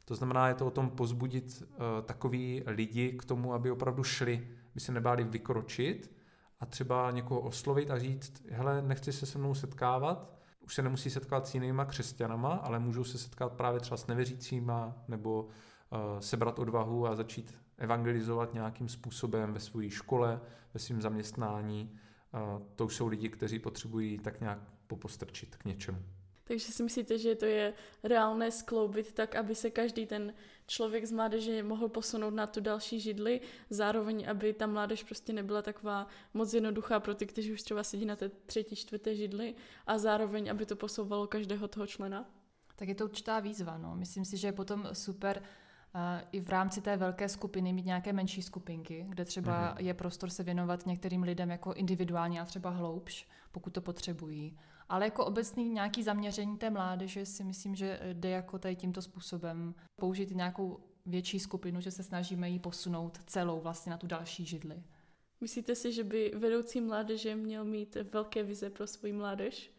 To 0.06 0.16
znamená, 0.16 0.48
je 0.48 0.54
to 0.54 0.68
o 0.68 0.72
tom 0.72 0.90
pozbudit 0.90 1.64
uh, 1.64 1.78
takový 2.06 2.64
lidi 2.66 3.12
k 3.12 3.26
tomu, 3.26 3.54
aby 3.54 3.72
opravdu 3.72 4.04
šli, 4.04 4.48
by 4.74 4.80
se 4.80 4.92
nebáli 4.92 5.24
vykročit 5.24 6.16
a 6.60 6.66
třeba 6.66 7.12
někoho 7.12 7.42
oslovit 7.42 7.92
a 7.92 8.00
říct, 8.00 8.44
hele, 8.52 8.82
nechci 8.82 9.14
se 9.14 9.26
se 9.26 9.38
mnou 9.38 9.54
setkávat, 9.54 10.41
už 10.72 10.76
se 10.76 10.82
nemusí 10.82 11.10
setkat 11.10 11.48
s 11.48 11.54
jinýma 11.54 11.86
křesťanama, 11.86 12.54
ale 12.54 12.80
můžou 12.80 13.04
se 13.04 13.18
setkat 13.18 13.54
právě 13.54 13.80
třeba 13.80 13.98
s 13.98 14.08
nevěřícíma 14.08 14.96
nebo 15.08 15.44
uh, 15.44 15.50
sebrat 16.20 16.60
odvahu 16.60 17.08
a 17.08 17.16
začít 17.16 17.58
evangelizovat 17.78 18.54
nějakým 18.54 18.90
způsobem 18.90 19.54
ve 19.54 19.60
své 19.60 19.90
škole, 19.90 20.42
ve 20.74 20.80
svém 20.80 21.02
zaměstnání. 21.02 21.92
Uh, 22.34 22.62
to 22.76 22.86
už 22.86 22.96
jsou 22.96 23.08
lidi, 23.08 23.30
kteří 23.30 23.60
potřebují 23.60 24.20
tak 24.20 24.42
nějak 24.42 24.60
popostrčit 24.88 25.56
k 25.56 25.66
něčemu. 25.66 26.04
Takže 26.52 26.72
si 26.72 26.84
myslíte, 26.84 27.18
že 27.18 27.36
to 27.36 27.46
je 27.46 27.74
reálné 28.04 28.52
skloubit 28.52 29.12
tak, 29.12 29.36
aby 29.36 29.56
se 29.56 29.70
každý 29.70 30.06
ten 30.06 30.34
člověk 30.68 31.06
z 31.06 31.12
mládeže 31.12 31.64
mohl 31.64 31.90
posunout 31.90 32.34
na 32.34 32.48
tu 32.48 32.62
další 32.62 33.00
židli, 33.00 33.42
zároveň, 33.70 34.26
aby 34.30 34.54
ta 34.54 34.68
mládež 34.68 35.04
prostě 35.04 35.34
nebyla 35.34 35.62
taková 35.62 36.08
moc 36.34 36.54
jednoduchá 36.54 37.00
pro 37.00 37.16
ty, 37.16 37.26
kteří 37.26 37.54
už 37.54 37.62
třeba 37.62 37.84
sedí 37.84 38.06
na 38.06 38.16
té 38.16 38.30
třetí, 38.30 38.76
čtvrté 38.76 39.16
židli 39.16 39.56
a 39.88 39.98
zároveň, 39.98 40.52
aby 40.52 40.66
to 40.66 40.76
posouvalo 40.76 41.28
každého 41.28 41.68
toho 41.68 41.88
člena? 41.88 42.26
Tak 42.76 42.88
je 42.88 42.96
to 42.96 43.06
určitá 43.06 43.40
výzva. 43.40 43.78
No. 43.78 43.96
Myslím 43.96 44.26
si, 44.26 44.38
že 44.38 44.48
je 44.48 44.52
potom 44.52 44.88
super 44.94 45.42
uh, 45.96 46.02
i 46.32 46.40
v 46.40 46.50
rámci 46.50 46.82
té 46.82 46.98
velké 46.98 47.30
skupiny 47.30 47.74
mít 47.74 47.86
nějaké 47.86 48.14
menší 48.14 48.42
skupinky, 48.42 49.06
kde 49.10 49.26
třeba 49.26 49.76
mm-hmm. 49.76 49.86
je 49.86 49.94
prostor 49.94 50.30
se 50.30 50.44
věnovat 50.44 50.86
některým 50.86 51.24
lidem 51.24 51.50
jako 51.50 51.74
individuálně 51.74 52.42
a 52.42 52.46
třeba 52.46 52.70
hloubš, 52.70 53.28
pokud 53.52 53.74
to 53.74 53.82
potřebují. 53.82 54.58
Ale 54.92 55.06
jako 55.06 55.26
obecný 55.26 55.70
nějaký 55.70 56.04
zaměření 56.04 56.58
té 56.58 56.70
mládeže 56.70 57.26
si 57.26 57.44
myslím, 57.44 57.76
že 57.76 58.00
jde 58.14 58.30
jako 58.30 58.60
tady 58.60 58.76
tímto 58.76 59.02
způsobem 59.02 59.76
použít 59.96 60.32
nějakou 60.32 60.80
větší 61.06 61.40
skupinu, 61.40 61.82
že 61.82 61.92
se 61.92 62.04
snažíme 62.04 62.50
ji 62.50 62.60
posunout 62.60 63.18
celou 63.26 63.60
vlastně 63.60 63.90
na 63.90 63.98
tu 63.98 64.08
další 64.08 64.46
židli. 64.46 64.84
Myslíte 65.42 65.76
si, 65.76 65.94
že 65.94 66.04
by 66.04 66.32
vedoucí 66.36 66.82
mládeže 66.82 67.36
měl 67.36 67.66
mít 67.66 67.98
velké 68.12 68.44
vize 68.44 68.70
pro 68.70 68.88
svou 68.88 69.14
mládež? 69.14 69.72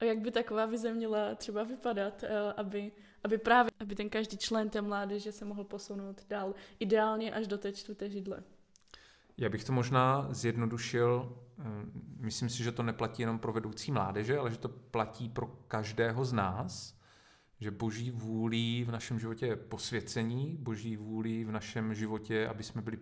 A 0.00 0.04
jak 0.04 0.18
by 0.18 0.30
taková 0.30 0.66
vize 0.66 0.92
měla 0.92 1.34
třeba 1.34 1.62
vypadat, 1.62 2.24
eh, 2.24 2.52
aby, 2.52 2.92
aby 3.24 3.38
právě 3.38 3.70
aby 3.80 3.94
ten 3.94 4.10
každý 4.10 4.38
člen 4.38 4.70
té 4.70 4.80
mládeže 4.82 5.32
se 5.32 5.44
mohl 5.44 5.64
posunout 5.64 6.26
dál, 6.28 6.54
ideálně 6.78 7.32
až 7.34 7.46
do 7.46 7.58
té 7.58 7.72
čtvrté 7.72 8.10
židle? 8.10 8.42
Já 9.38 9.48
bych 9.48 9.64
to 9.64 9.72
možná 9.72 10.26
zjednodušil. 10.30 11.36
Eh, 11.58 11.62
myslím 12.20 12.48
si, 12.48 12.62
že 12.62 12.72
to 12.72 12.82
neplatí 12.82 13.22
jenom 13.22 13.38
pro 13.38 13.52
vedoucí 13.52 13.92
mládeže, 13.92 14.38
ale 14.38 14.50
že 14.50 14.58
to 14.58 14.68
platí 14.68 15.28
pro 15.28 15.46
každého 15.46 16.24
z 16.24 16.32
nás, 16.32 17.00
že 17.60 17.70
boží 17.70 18.10
vůlí 18.10 18.84
v 18.84 18.90
našem 18.90 19.18
životě 19.18 19.46
je 19.46 19.56
posvěcení, 19.56 20.56
boží 20.60 20.96
vůlí 20.96 21.44
v 21.44 21.52
našem 21.52 21.94
životě, 21.94 22.48
aby 22.48 22.62
jsme 22.62 22.82
byli, 22.82 22.98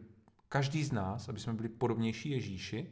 každý 0.48 0.84
z 0.84 0.92
nás, 0.92 1.28
aby 1.28 1.40
jsme 1.40 1.52
byli 1.52 1.68
podobnější 1.68 2.30
Ježíši. 2.30 2.90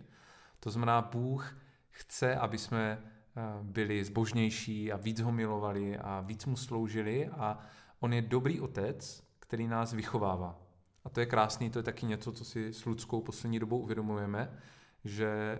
To 0.61 0.71
znamená, 0.71 1.03
Bůh 1.03 1.57
chce, 1.91 2.37
aby 2.37 2.59
jsme 2.59 2.99
eh, 2.99 3.41
byli 3.63 4.05
zbožnější 4.05 4.93
a 4.93 4.97
víc 4.97 5.21
ho 5.21 5.33
milovali 5.33 5.99
a 5.99 6.21
víc 6.21 6.47
mu 6.47 6.57
sloužili 6.57 7.29
a 7.29 7.59
on 8.01 8.13
je 8.13 8.23
dobrý 8.23 8.61
otec, 8.61 9.25
který 9.39 9.67
nás 9.67 9.93
vychovává. 9.93 10.72
A 11.05 11.11
to 11.11 11.21
je 11.21 11.27
krásný, 11.27 11.71
to 11.71 11.79
je 11.79 11.83
taky 11.83 12.07
něco, 12.07 12.33
co 12.33 12.45
si 12.45 12.73
s 12.73 12.85
Ludskou 12.85 13.21
poslední 13.21 13.59
dobou 13.59 13.79
uvědomujeme, 13.79 14.59
že 15.05 15.59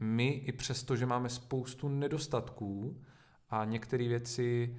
my 0.00 0.28
i 0.28 0.52
přesto, 0.52 0.96
že 0.96 1.06
máme 1.06 1.28
spoustu 1.28 1.88
nedostatků 1.88 3.00
a 3.50 3.64
některé 3.64 4.08
věci 4.08 4.76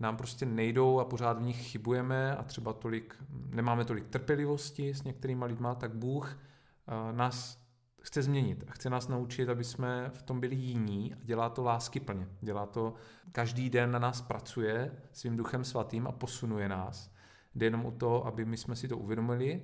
nám 0.00 0.16
prostě 0.16 0.46
nejdou 0.46 1.00
a 1.00 1.04
pořád 1.04 1.38
v 1.38 1.42
nich 1.42 1.66
chybujeme 1.70 2.36
a 2.36 2.42
třeba 2.42 2.72
tolik, 2.72 3.16
nemáme 3.50 3.84
tolik 3.84 4.08
trpělivosti 4.08 4.94
s 4.94 5.02
některýma 5.02 5.46
lidma, 5.46 5.74
tak 5.74 5.94
Bůh 5.94 6.38
eh, 6.38 7.12
nás 7.12 7.64
chce 8.04 8.22
změnit 8.22 8.64
a 8.68 8.72
chce 8.72 8.90
nás 8.90 9.08
naučit, 9.08 9.48
aby 9.48 9.64
jsme 9.64 10.10
v 10.14 10.22
tom 10.22 10.40
byli 10.40 10.56
jiní 10.56 11.14
a 11.14 11.18
dělá 11.22 11.48
to 11.48 11.62
lásky 11.62 12.00
plně. 12.00 12.28
Dělá 12.40 12.66
to, 12.66 12.94
každý 13.32 13.70
den 13.70 13.90
na 13.90 13.98
nás 13.98 14.22
pracuje 14.22 14.92
svým 15.12 15.36
duchem 15.36 15.64
svatým 15.64 16.06
a 16.06 16.12
posunuje 16.12 16.68
nás. 16.68 17.13
Jde 17.54 17.66
jenom 17.66 17.86
o 17.86 17.90
to, 17.90 18.26
aby 18.26 18.44
my 18.44 18.56
jsme 18.56 18.76
si 18.76 18.88
to 18.88 18.98
uvědomili 18.98 19.62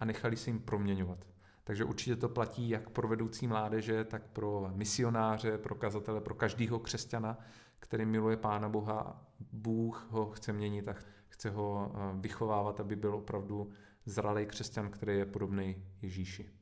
a 0.00 0.04
nechali 0.04 0.36
se 0.36 0.50
jim 0.50 0.60
proměňovat. 0.60 1.26
Takže 1.64 1.84
určitě 1.84 2.16
to 2.16 2.28
platí 2.28 2.68
jak 2.68 2.90
pro 2.90 3.08
vedoucí 3.08 3.46
mládeže, 3.46 4.04
tak 4.04 4.22
pro 4.22 4.70
misionáře, 4.74 5.58
pro 5.58 5.74
kazatele, 5.74 6.20
pro 6.20 6.34
každého 6.34 6.78
křesťana, 6.78 7.38
který 7.78 8.06
miluje 8.06 8.36
Pána 8.36 8.68
Boha. 8.68 9.26
Bůh 9.52 10.06
ho 10.10 10.30
chce 10.30 10.52
měnit 10.52 10.88
a 10.88 10.94
chce 11.28 11.50
ho 11.50 11.92
eh, 11.94 11.98
vychovávat, 12.20 12.80
aby 12.80 12.96
byl 12.96 13.14
opravdu 13.14 13.70
zralý 14.06 14.46
křesťan, 14.46 14.90
který 14.90 15.18
je 15.18 15.26
podobný 15.26 15.84
Ježíši. 16.02 16.61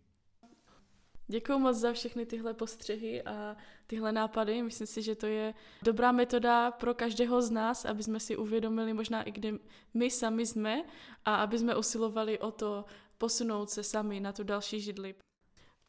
Děkuji 1.30 1.58
moc 1.58 1.76
za 1.76 1.92
všechny 1.92 2.26
tyhle 2.26 2.54
postřehy 2.54 3.22
a 3.22 3.56
tyhle 3.86 4.12
nápady. 4.12 4.62
Myslím 4.62 4.86
si, 4.86 5.02
že 5.02 5.14
to 5.14 5.26
je 5.26 5.54
dobrá 5.82 6.12
metoda 6.12 6.70
pro 6.70 6.94
každého 6.94 7.42
z 7.42 7.50
nás, 7.50 7.84
aby 7.84 8.02
jsme 8.02 8.20
si 8.20 8.36
uvědomili 8.36 8.92
možná 8.92 9.22
i 9.22 9.30
kde 9.30 9.52
my 9.94 10.10
sami 10.10 10.46
jsme 10.46 10.82
a 11.24 11.34
aby 11.34 11.58
jsme 11.58 11.76
usilovali 11.76 12.38
o 12.38 12.50
to 12.50 12.84
posunout 13.18 13.70
se 13.70 13.82
sami 13.82 14.20
na 14.20 14.32
tu 14.32 14.44
další 14.44 14.80
židli. 14.80 15.14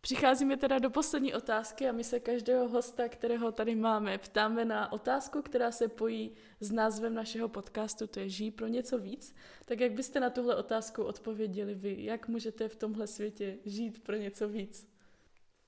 Přicházíme 0.02 0.58
teda 0.58 0.80
do 0.80 0.90
poslední 0.90 1.34
otázky 1.34 1.90
a 1.90 1.92
my 1.92 2.04
se 2.04 2.20
každého 2.20 2.68
hosta, 2.68 3.10
kterého 3.10 3.52
tady 3.52 3.76
máme, 3.76 4.18
ptáme 4.18 4.66
na 4.66 4.92
otázku, 4.92 5.42
která 5.42 5.72
se 5.72 5.88
pojí 5.88 6.36
s 6.60 6.72
názvem 6.72 7.14
našeho 7.14 7.50
podcastu, 7.50 8.08
to 8.08 8.20
je 8.20 8.30
Žij 8.30 8.52
pro 8.52 8.68
něco 8.68 8.98
víc. 8.98 9.36
Tak 9.66 9.80
jak 9.80 9.92
byste 9.92 10.20
na 10.20 10.30
tuhle 10.30 10.56
otázku 10.56 11.04
odpověděli 11.04 11.76
vy? 11.76 12.06
Jak 12.06 12.28
můžete 12.28 12.68
v 12.68 12.76
tomhle 12.76 13.08
světě 13.08 13.58
žít 13.66 14.04
pro 14.04 14.16
něco 14.16 14.50
víc? 14.50 14.91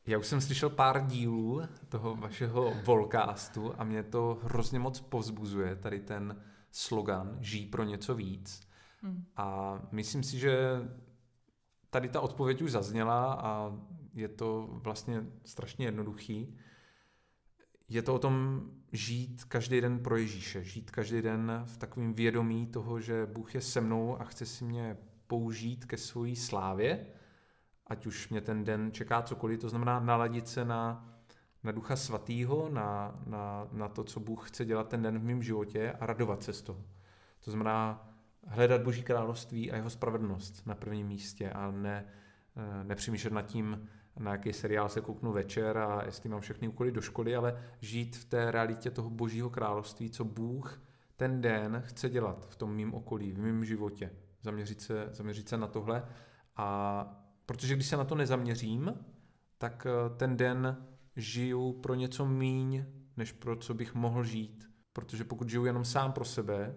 Já 0.05 0.17
už 0.17 0.27
jsem 0.27 0.41
slyšel 0.41 0.69
pár 0.69 1.05
dílů 1.07 1.61
toho 1.89 2.15
vašeho 2.15 2.73
volcastu 2.85 3.73
a 3.77 3.83
mě 3.83 4.03
to 4.03 4.39
hrozně 4.43 4.79
moc 4.79 4.99
povzbuzuje, 4.99 5.75
tady 5.75 5.99
ten 5.99 6.43
slogan 6.71 7.37
Žij 7.41 7.65
pro 7.65 7.83
něco 7.83 8.15
víc. 8.15 8.67
Hmm. 9.01 9.25
A 9.35 9.79
myslím 9.91 10.23
si, 10.23 10.39
že 10.39 10.57
tady 11.89 12.09
ta 12.09 12.21
odpověď 12.21 12.61
už 12.61 12.71
zazněla 12.71 13.33
a 13.33 13.77
je 14.13 14.27
to 14.27 14.67
vlastně 14.71 15.25
strašně 15.45 15.85
jednoduchý. 15.85 16.57
Je 17.89 18.01
to 18.01 18.15
o 18.15 18.19
tom 18.19 18.61
žít 18.91 19.43
každý 19.43 19.81
den 19.81 19.99
pro 19.99 20.17
Ježíše, 20.17 20.63
žít 20.63 20.91
každý 20.91 21.21
den 21.21 21.63
v 21.65 21.77
takovém 21.77 22.13
vědomí 22.13 22.67
toho, 22.67 22.99
že 22.99 23.25
Bůh 23.25 23.55
je 23.55 23.61
se 23.61 23.81
mnou 23.81 24.21
a 24.21 24.23
chce 24.23 24.45
si 24.45 24.63
mě 24.63 24.97
použít 25.27 25.85
ke 25.85 25.97
svojí 25.97 26.35
slávě, 26.35 27.07
ať 27.87 28.05
už 28.05 28.29
mě 28.29 28.41
ten 28.41 28.63
den 28.63 28.91
čeká 28.91 29.21
cokoliv, 29.21 29.59
to 29.59 29.69
znamená 29.69 29.99
naladit 29.99 30.47
se 30.47 30.65
na, 30.65 31.09
na 31.63 31.71
Ducha 31.71 31.95
Svatýho, 31.95 32.69
na, 32.69 33.19
na, 33.25 33.67
na 33.71 33.87
to, 33.87 34.03
co 34.03 34.19
Bůh 34.19 34.49
chce 34.49 34.65
dělat 34.65 34.89
ten 34.89 35.01
den 35.01 35.19
v 35.19 35.23
mém 35.23 35.43
životě 35.43 35.91
a 35.99 36.05
radovat 36.05 36.43
se 36.43 36.53
z 36.53 36.61
toho. 36.61 36.85
To 37.45 37.51
znamená 37.51 38.09
hledat 38.47 38.81
Boží 38.81 39.03
království 39.03 39.71
a 39.71 39.75
jeho 39.75 39.89
spravedlnost 39.89 40.67
na 40.67 40.75
prvním 40.75 41.07
místě 41.07 41.49
a 41.49 41.71
ne, 41.71 42.05
eh, 42.55 42.83
nepřemýšlet 42.83 43.33
nad 43.33 43.41
tím, 43.41 43.89
na 44.19 44.31
jaký 44.31 44.53
seriál 44.53 44.89
se 44.89 45.01
kouknu 45.01 45.31
večer 45.31 45.77
a 45.77 46.05
jestli 46.05 46.29
mám 46.29 46.41
všechny 46.41 46.67
úkoly 46.67 46.91
do 46.91 47.01
školy, 47.01 47.35
ale 47.35 47.61
žít 47.81 48.17
v 48.17 48.25
té 48.25 48.51
realitě 48.51 48.91
toho 48.91 49.09
božího 49.09 49.49
království, 49.49 50.09
co 50.09 50.25
Bůh 50.25 50.81
ten 51.15 51.41
den 51.41 51.83
chce 51.85 52.09
dělat 52.09 52.47
v 52.49 52.55
tom 52.55 52.75
mým 52.75 52.93
okolí, 52.93 53.31
v 53.31 53.39
mém 53.39 53.65
životě. 53.65 54.11
Zaměřit 54.41 54.81
se, 54.81 55.07
zaměřit 55.11 55.49
se 55.49 55.57
na 55.57 55.67
tohle. 55.67 56.05
A 56.55 57.22
protože 57.45 57.75
když 57.75 57.87
se 57.87 57.97
na 57.97 58.03
to 58.03 58.15
nezaměřím, 58.15 58.93
tak 59.57 59.87
eh, 59.89 60.17
ten 60.17 60.37
den 60.37 60.85
žiju 61.15 61.73
pro 61.73 61.95
něco 61.95 62.25
míň, 62.25 62.85
než 63.17 63.31
pro 63.31 63.55
co 63.55 63.73
bych 63.73 63.95
mohl 63.95 64.23
žít. 64.23 64.69
Protože 64.93 65.23
pokud 65.23 65.49
žiju 65.49 65.65
jenom 65.65 65.85
sám 65.85 66.11
pro 66.11 66.25
sebe, 66.25 66.75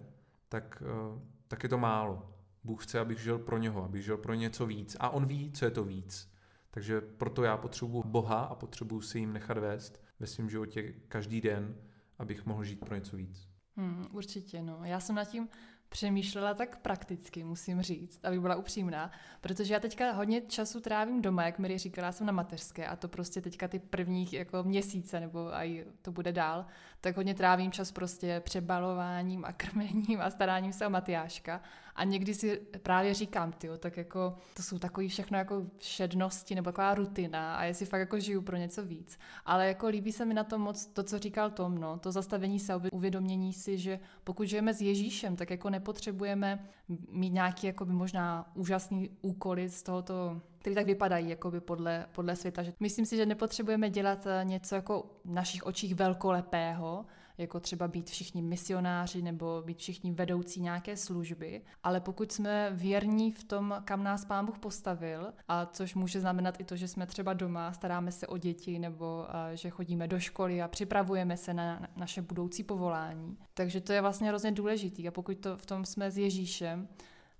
tak, 0.49 0.83
eh, 0.85 1.19
tak 1.47 1.63
je 1.63 1.69
to 1.69 1.77
málo. 1.77 2.33
Bůh 2.63 2.83
chce, 2.83 2.99
abych 2.99 3.19
žil 3.19 3.39
pro 3.39 3.57
něho, 3.57 3.83
abych 3.83 4.03
žil 4.03 4.17
pro 4.17 4.33
něco 4.33 4.65
víc. 4.65 4.97
A 4.99 5.09
on 5.09 5.25
ví, 5.25 5.51
co 5.51 5.65
je 5.65 5.71
to 5.71 5.83
víc. 5.83 6.31
Takže 6.71 7.01
proto 7.01 7.43
já 7.43 7.57
potřebuji 7.57 8.03
Boha 8.03 8.39
a 8.39 8.55
potřebuji 8.55 9.01
si 9.01 9.19
jim 9.19 9.33
nechat 9.33 9.57
vést 9.57 10.03
ve 10.19 10.27
svém 10.27 10.49
životě 10.49 10.93
každý 11.07 11.41
den, 11.41 11.75
abych 12.17 12.45
mohl 12.45 12.63
žít 12.63 12.79
pro 12.79 12.95
něco 12.95 13.17
víc. 13.17 13.49
Hmm, 13.75 14.07
určitě, 14.11 14.61
no. 14.61 14.79
Já 14.83 14.99
jsem 14.99 15.15
nad 15.15 15.25
tím 15.25 15.49
přemýšlela 15.89 16.53
tak 16.53 16.77
prakticky, 16.77 17.43
musím 17.43 17.81
říct, 17.81 18.25
aby 18.25 18.39
byla 18.39 18.55
upřímná, 18.55 19.11
protože 19.41 19.73
já 19.73 19.79
teďka 19.79 20.11
hodně 20.11 20.41
času 20.41 20.79
trávím 20.81 21.21
doma, 21.21 21.45
jak 21.45 21.59
mi 21.59 21.77
říkala, 21.77 22.11
jsem 22.11 22.27
na 22.27 22.33
mateřské 22.33 22.87
a 22.87 22.95
to 22.95 23.07
prostě 23.07 23.41
teďka 23.41 23.67
ty 23.67 23.79
prvních 23.79 24.33
jako 24.33 24.63
měsíce, 24.63 25.19
nebo 25.19 25.53
i 25.53 25.85
to 26.01 26.11
bude 26.11 26.31
dál, 26.31 26.65
tak 27.01 27.17
hodně 27.17 27.33
trávím 27.33 27.71
čas 27.71 27.91
prostě 27.91 28.41
přebalováním 28.45 29.45
a 29.45 29.53
krmením 29.53 30.21
a 30.21 30.29
staráním 30.29 30.73
se 30.73 30.87
o 30.87 30.89
Matyáška 30.89 31.61
a 31.97 32.03
někdy 32.03 32.33
si 32.33 32.61
právě 32.83 33.13
říkám, 33.13 33.51
ty, 33.51 33.69
tak 33.79 33.97
jako 33.97 34.35
to 34.53 34.63
jsou 34.63 34.79
takový 34.79 35.09
všechno 35.09 35.37
jako 35.37 35.65
šednosti 35.79 36.55
nebo 36.55 36.65
taková 36.65 36.95
rutina 36.95 37.55
a 37.55 37.63
jestli 37.63 37.85
fakt 37.85 37.99
jako 37.99 38.19
žiju 38.19 38.41
pro 38.41 38.57
něco 38.57 38.85
víc. 38.85 39.19
Ale 39.45 39.67
jako 39.67 39.87
líbí 39.87 40.11
se 40.11 40.25
mi 40.25 40.33
na 40.33 40.43
tom 40.43 40.61
moc 40.61 40.85
to, 40.85 41.03
co 41.03 41.19
říkal 41.19 41.49
Tom, 41.49 41.77
no, 41.77 41.99
to 41.99 42.11
zastavení 42.11 42.59
se, 42.59 42.75
uvědomění 42.91 43.53
si, 43.53 43.77
že 43.77 43.99
pokud 44.23 44.47
žijeme 44.47 44.73
s 44.73 44.81
Ježíšem, 44.81 45.35
tak 45.35 45.49
jako 45.49 45.69
nepotřebujeme 45.69 46.67
mít 47.09 47.33
nějaký 47.33 47.67
jako 47.67 47.85
by 47.85 47.93
možná 47.93 48.51
úžasný 48.55 49.09
úkoly 49.21 49.69
z 49.69 49.83
tohoto 49.83 50.41
který 50.67 50.75
tak 50.75 50.85
vypadají 50.85 51.29
jakoby 51.29 51.59
podle, 51.59 52.05
podle 52.11 52.35
světa. 52.35 52.63
Že 52.63 52.73
myslím 52.79 53.05
si, 53.05 53.17
že 53.17 53.25
nepotřebujeme 53.25 53.89
dělat 53.89 54.27
eh, 54.27 54.45
něco 54.45 54.75
jako 54.75 55.05
v 55.25 55.31
našich 55.31 55.65
očích 55.65 55.95
velkolepého, 55.95 57.05
jako 57.37 57.59
třeba 57.59 57.87
být 57.87 58.09
všichni 58.09 58.41
misionáři 58.41 59.21
nebo 59.21 59.61
být 59.65 59.77
všichni 59.77 60.11
vedoucí 60.11 60.61
nějaké 60.61 60.97
služby, 60.97 61.61
ale 61.83 61.99
pokud 61.99 62.31
jsme 62.31 62.71
věrní 62.73 63.31
v 63.31 63.43
tom, 63.43 63.81
kam 63.85 64.03
nás 64.03 64.25
Pán 64.25 64.45
Bůh 64.45 64.59
postavil, 64.59 65.33
a 65.47 65.65
což 65.65 65.95
může 65.95 66.21
znamenat 66.21 66.59
i 66.59 66.63
to, 66.63 66.75
že 66.75 66.87
jsme 66.87 67.07
třeba 67.07 67.33
doma, 67.33 67.73
staráme 67.73 68.11
se 68.11 68.27
o 68.27 68.37
děti 68.37 68.79
nebo 68.79 69.25
uh, 69.29 69.55
že 69.55 69.69
chodíme 69.69 70.07
do 70.07 70.19
školy 70.19 70.61
a 70.61 70.67
připravujeme 70.67 71.37
se 71.37 71.53
na, 71.53 71.79
na 71.79 72.07
naše 72.07 72.21
budoucí 72.21 72.63
povolání. 72.63 73.37
Takže 73.53 73.81
to 73.81 73.93
je 73.93 74.01
vlastně 74.01 74.27
hrozně 74.27 74.51
důležitý 74.51 75.07
a 75.07 75.11
pokud 75.11 75.37
to 75.37 75.57
v 75.57 75.65
tom 75.65 75.85
jsme 75.85 76.11
s 76.11 76.17
Ježíšem, 76.17 76.87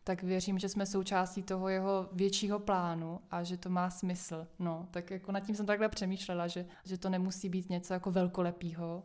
tak 0.04 0.24
věřím, 0.24 0.60
že 0.60 0.70
jsme 0.70 0.86
součástí 0.86 1.44
toho 1.44 1.70
jeho 1.70 2.10
většího 2.12 2.60
plánu 2.60 3.20
a 3.32 3.44
že 3.44 3.58
to 3.58 3.70
má 3.70 3.90
smysl. 3.90 4.48
No, 4.60 4.88
tak 4.92 5.12
jako 5.12 5.32
nad 5.32 5.40
tím 5.40 5.56
jsem 5.56 5.66
takhle 5.66 5.90
přemýšlela, 5.90 6.48
že, 6.48 6.66
že 6.84 6.98
to 6.98 7.10
nemusí 7.10 7.50
být 7.50 7.70
něco 7.70 7.94
jako 7.94 8.12
velkolepého, 8.12 9.04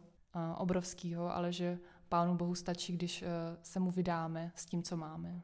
obrovského, 0.57 1.35
ale 1.35 1.53
že 1.53 1.79
Pánu 2.09 2.35
Bohu 2.35 2.55
stačí, 2.55 2.93
když 2.93 3.23
eh, 3.23 3.27
se 3.63 3.81
mu 3.81 3.91
vydáme 3.91 4.53
s 4.55 4.67
tím, 4.67 4.83
co 4.83 4.97
máme. 4.97 5.43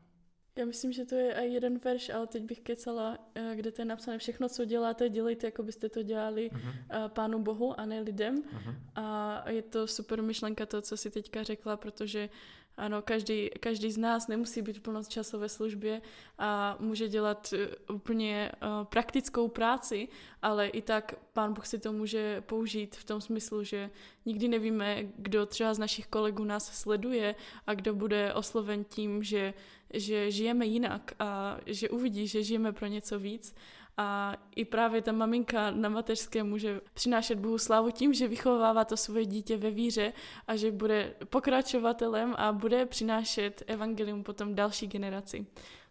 Já 0.57 0.65
myslím, 0.65 0.93
že 0.93 1.05
to 1.05 1.15
je 1.15 1.33
i 1.33 1.53
jeden 1.53 1.79
verš, 1.79 2.11
ale 2.11 2.27
teď 2.27 2.43
bych 2.43 2.61
kecala, 2.61 3.19
eh, 3.35 3.53
kde 3.57 3.73
to 3.73 3.83
je 3.83 3.87
napsané, 3.87 4.19
všechno, 4.19 4.49
co 4.49 4.65
děláte, 4.65 5.09
dělejte, 5.09 5.47
jako 5.47 5.63
byste 5.63 5.89
to 5.89 6.03
dělali 6.03 6.51
uh-huh. 6.51 7.09
Pánu 7.09 7.43
Bohu 7.43 7.81
a 7.81 7.87
ne 7.87 8.01
lidem. 8.01 8.43
Uh-huh. 8.43 8.75
A 8.95 9.51
je 9.51 9.63
to 9.63 9.87
super 9.87 10.23
myšlenka 10.23 10.67
to, 10.67 10.83
co 10.83 10.97
si 10.97 11.11
teďka 11.11 11.43
řekla, 11.43 11.77
protože 11.77 12.29
ano, 12.79 13.03
každý, 13.03 13.51
každý 13.61 13.93
z 13.93 13.99
nás 13.99 14.29
nemusí 14.29 14.63
být 14.63 14.79
v 14.79 14.81
plnočasové 14.81 15.49
službě 15.49 16.03
a 16.39 16.77
může 16.81 17.09
dělat 17.09 17.55
eh, 17.57 17.93
úplně 17.93 18.53
uh, 18.53 18.85
praktickou 18.85 19.49
práci, 19.49 20.09
ale 20.43 20.69
i 20.69 20.83
tak 20.83 21.15
pán 21.33 21.53
Bůh 21.53 21.67
si 21.67 21.79
to 21.79 21.93
může 21.93 22.41
použít 22.41 22.97
v 22.97 23.05
tom 23.05 23.21
smyslu, 23.21 23.65
že 23.65 23.91
nikdy 24.27 24.49
nevíme, 24.49 25.05
kdo 25.17 25.47
třeba 25.47 25.75
z 25.75 25.79
našich 25.79 26.07
kolegů 26.07 26.45
nás 26.45 26.79
sleduje 26.79 27.35
a 27.67 27.75
kdo 27.75 27.95
bude 27.95 28.35
osloven 28.35 28.85
tím, 28.85 29.23
že, 29.23 29.55
že 29.95 30.31
žijeme 30.31 30.67
jinak 30.67 31.13
a 31.19 31.59
že 31.67 31.89
uvidí, 31.89 32.27
že 32.27 32.43
žijeme 32.43 32.73
pro 32.73 32.87
něco 32.87 33.19
víc 33.19 33.55
a 33.99 34.37
i 34.57 34.65
právě 34.65 35.03
ta 35.03 35.13
maminka 35.13 35.71
na 35.71 35.89
mateřské 35.89 36.43
může 36.43 36.81
přinášet 36.95 37.39
Bohu 37.39 37.59
slávu 37.59 37.91
tím, 37.91 38.15
že 38.15 38.29
vychovává 38.29 38.85
to 38.85 38.97
svoje 38.97 39.27
dítě 39.27 39.57
ve 39.57 39.71
víře 39.71 40.13
a 40.47 40.57
že 40.57 40.73
bude 40.73 41.15
pokračovatelem 41.31 42.35
a 42.39 42.53
bude 42.53 42.87
přinášet 42.87 43.63
evangelium 43.67 44.23
potom 44.23 44.55
další 44.55 44.87
generaci. 44.87 45.47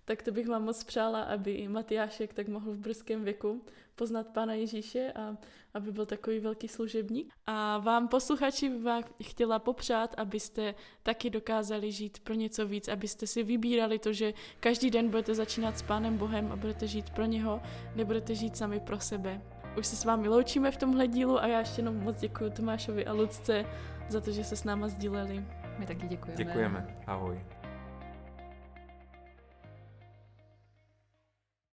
Tak 0.08 0.24
to 0.24 0.32
bych 0.32 0.48
vám 0.48 0.63
moc 0.63 0.84
přála, 0.84 1.22
aby 1.22 1.52
i 1.52 1.67
Matyášek 1.67 2.34
tak 2.34 2.48
mohl 2.48 2.72
v 2.72 2.78
brzkém 2.78 3.24
věku 3.24 3.62
poznat 3.96 4.28
Pána 4.28 4.54
Ježíše 4.54 5.12
a 5.15 5.38
aby 5.74 5.91
byl 5.91 6.06
takový 6.06 6.39
velký 6.39 6.67
služebník. 6.67 7.34
A 7.46 7.78
vám 7.78 8.08
posluchači 8.08 8.70
bych 8.70 8.84
vám 8.84 9.04
chtěla 9.24 9.60
popřát, 9.60 10.15
abyste 10.17 10.76
taky 11.04 11.30
dokázali 11.30 11.91
žít 11.91 12.20
pro 12.20 12.34
něco 12.34 12.67
víc, 12.67 12.88
abyste 12.88 13.28
si 13.28 13.43
vybírali 13.43 14.00
to, 14.00 14.13
že 14.13 14.34
každý 14.60 14.91
den 14.91 15.10
budete 15.10 15.36
začínat 15.36 15.78
s 15.78 15.82
Pánem 15.82 16.17
Bohem 16.17 16.52
a 16.52 16.56
budete 16.56 16.88
žít 16.88 17.10
pro 17.10 17.26
něho, 17.26 17.62
nebudete 17.96 18.36
žít 18.36 18.58
sami 18.58 18.80
pro 18.80 19.00
sebe. 19.00 19.41
Už 19.78 19.88
se 19.88 19.96
s 19.96 20.06
vámi 20.06 20.28
loučíme 20.28 20.72
v 20.72 20.78
tomhle 20.78 21.08
dílu 21.08 21.39
a 21.39 21.48
já 21.48 21.60
ještě 21.60 21.82
jenom 21.82 21.96
moc 21.96 22.20
děkuji 22.20 22.50
Tomášovi 22.50 23.06
a 23.06 23.13
Lucce 23.13 23.65
za 24.10 24.22
to, 24.22 24.32
že 24.32 24.43
se 24.43 24.56
s 24.56 24.63
náma 24.63 24.88
sdíleli. 24.88 25.46
My 25.78 25.86
taky 25.86 26.08
děkujeme. 26.08 26.43
Děkujeme. 26.43 26.98
Ahoj. 27.08 27.41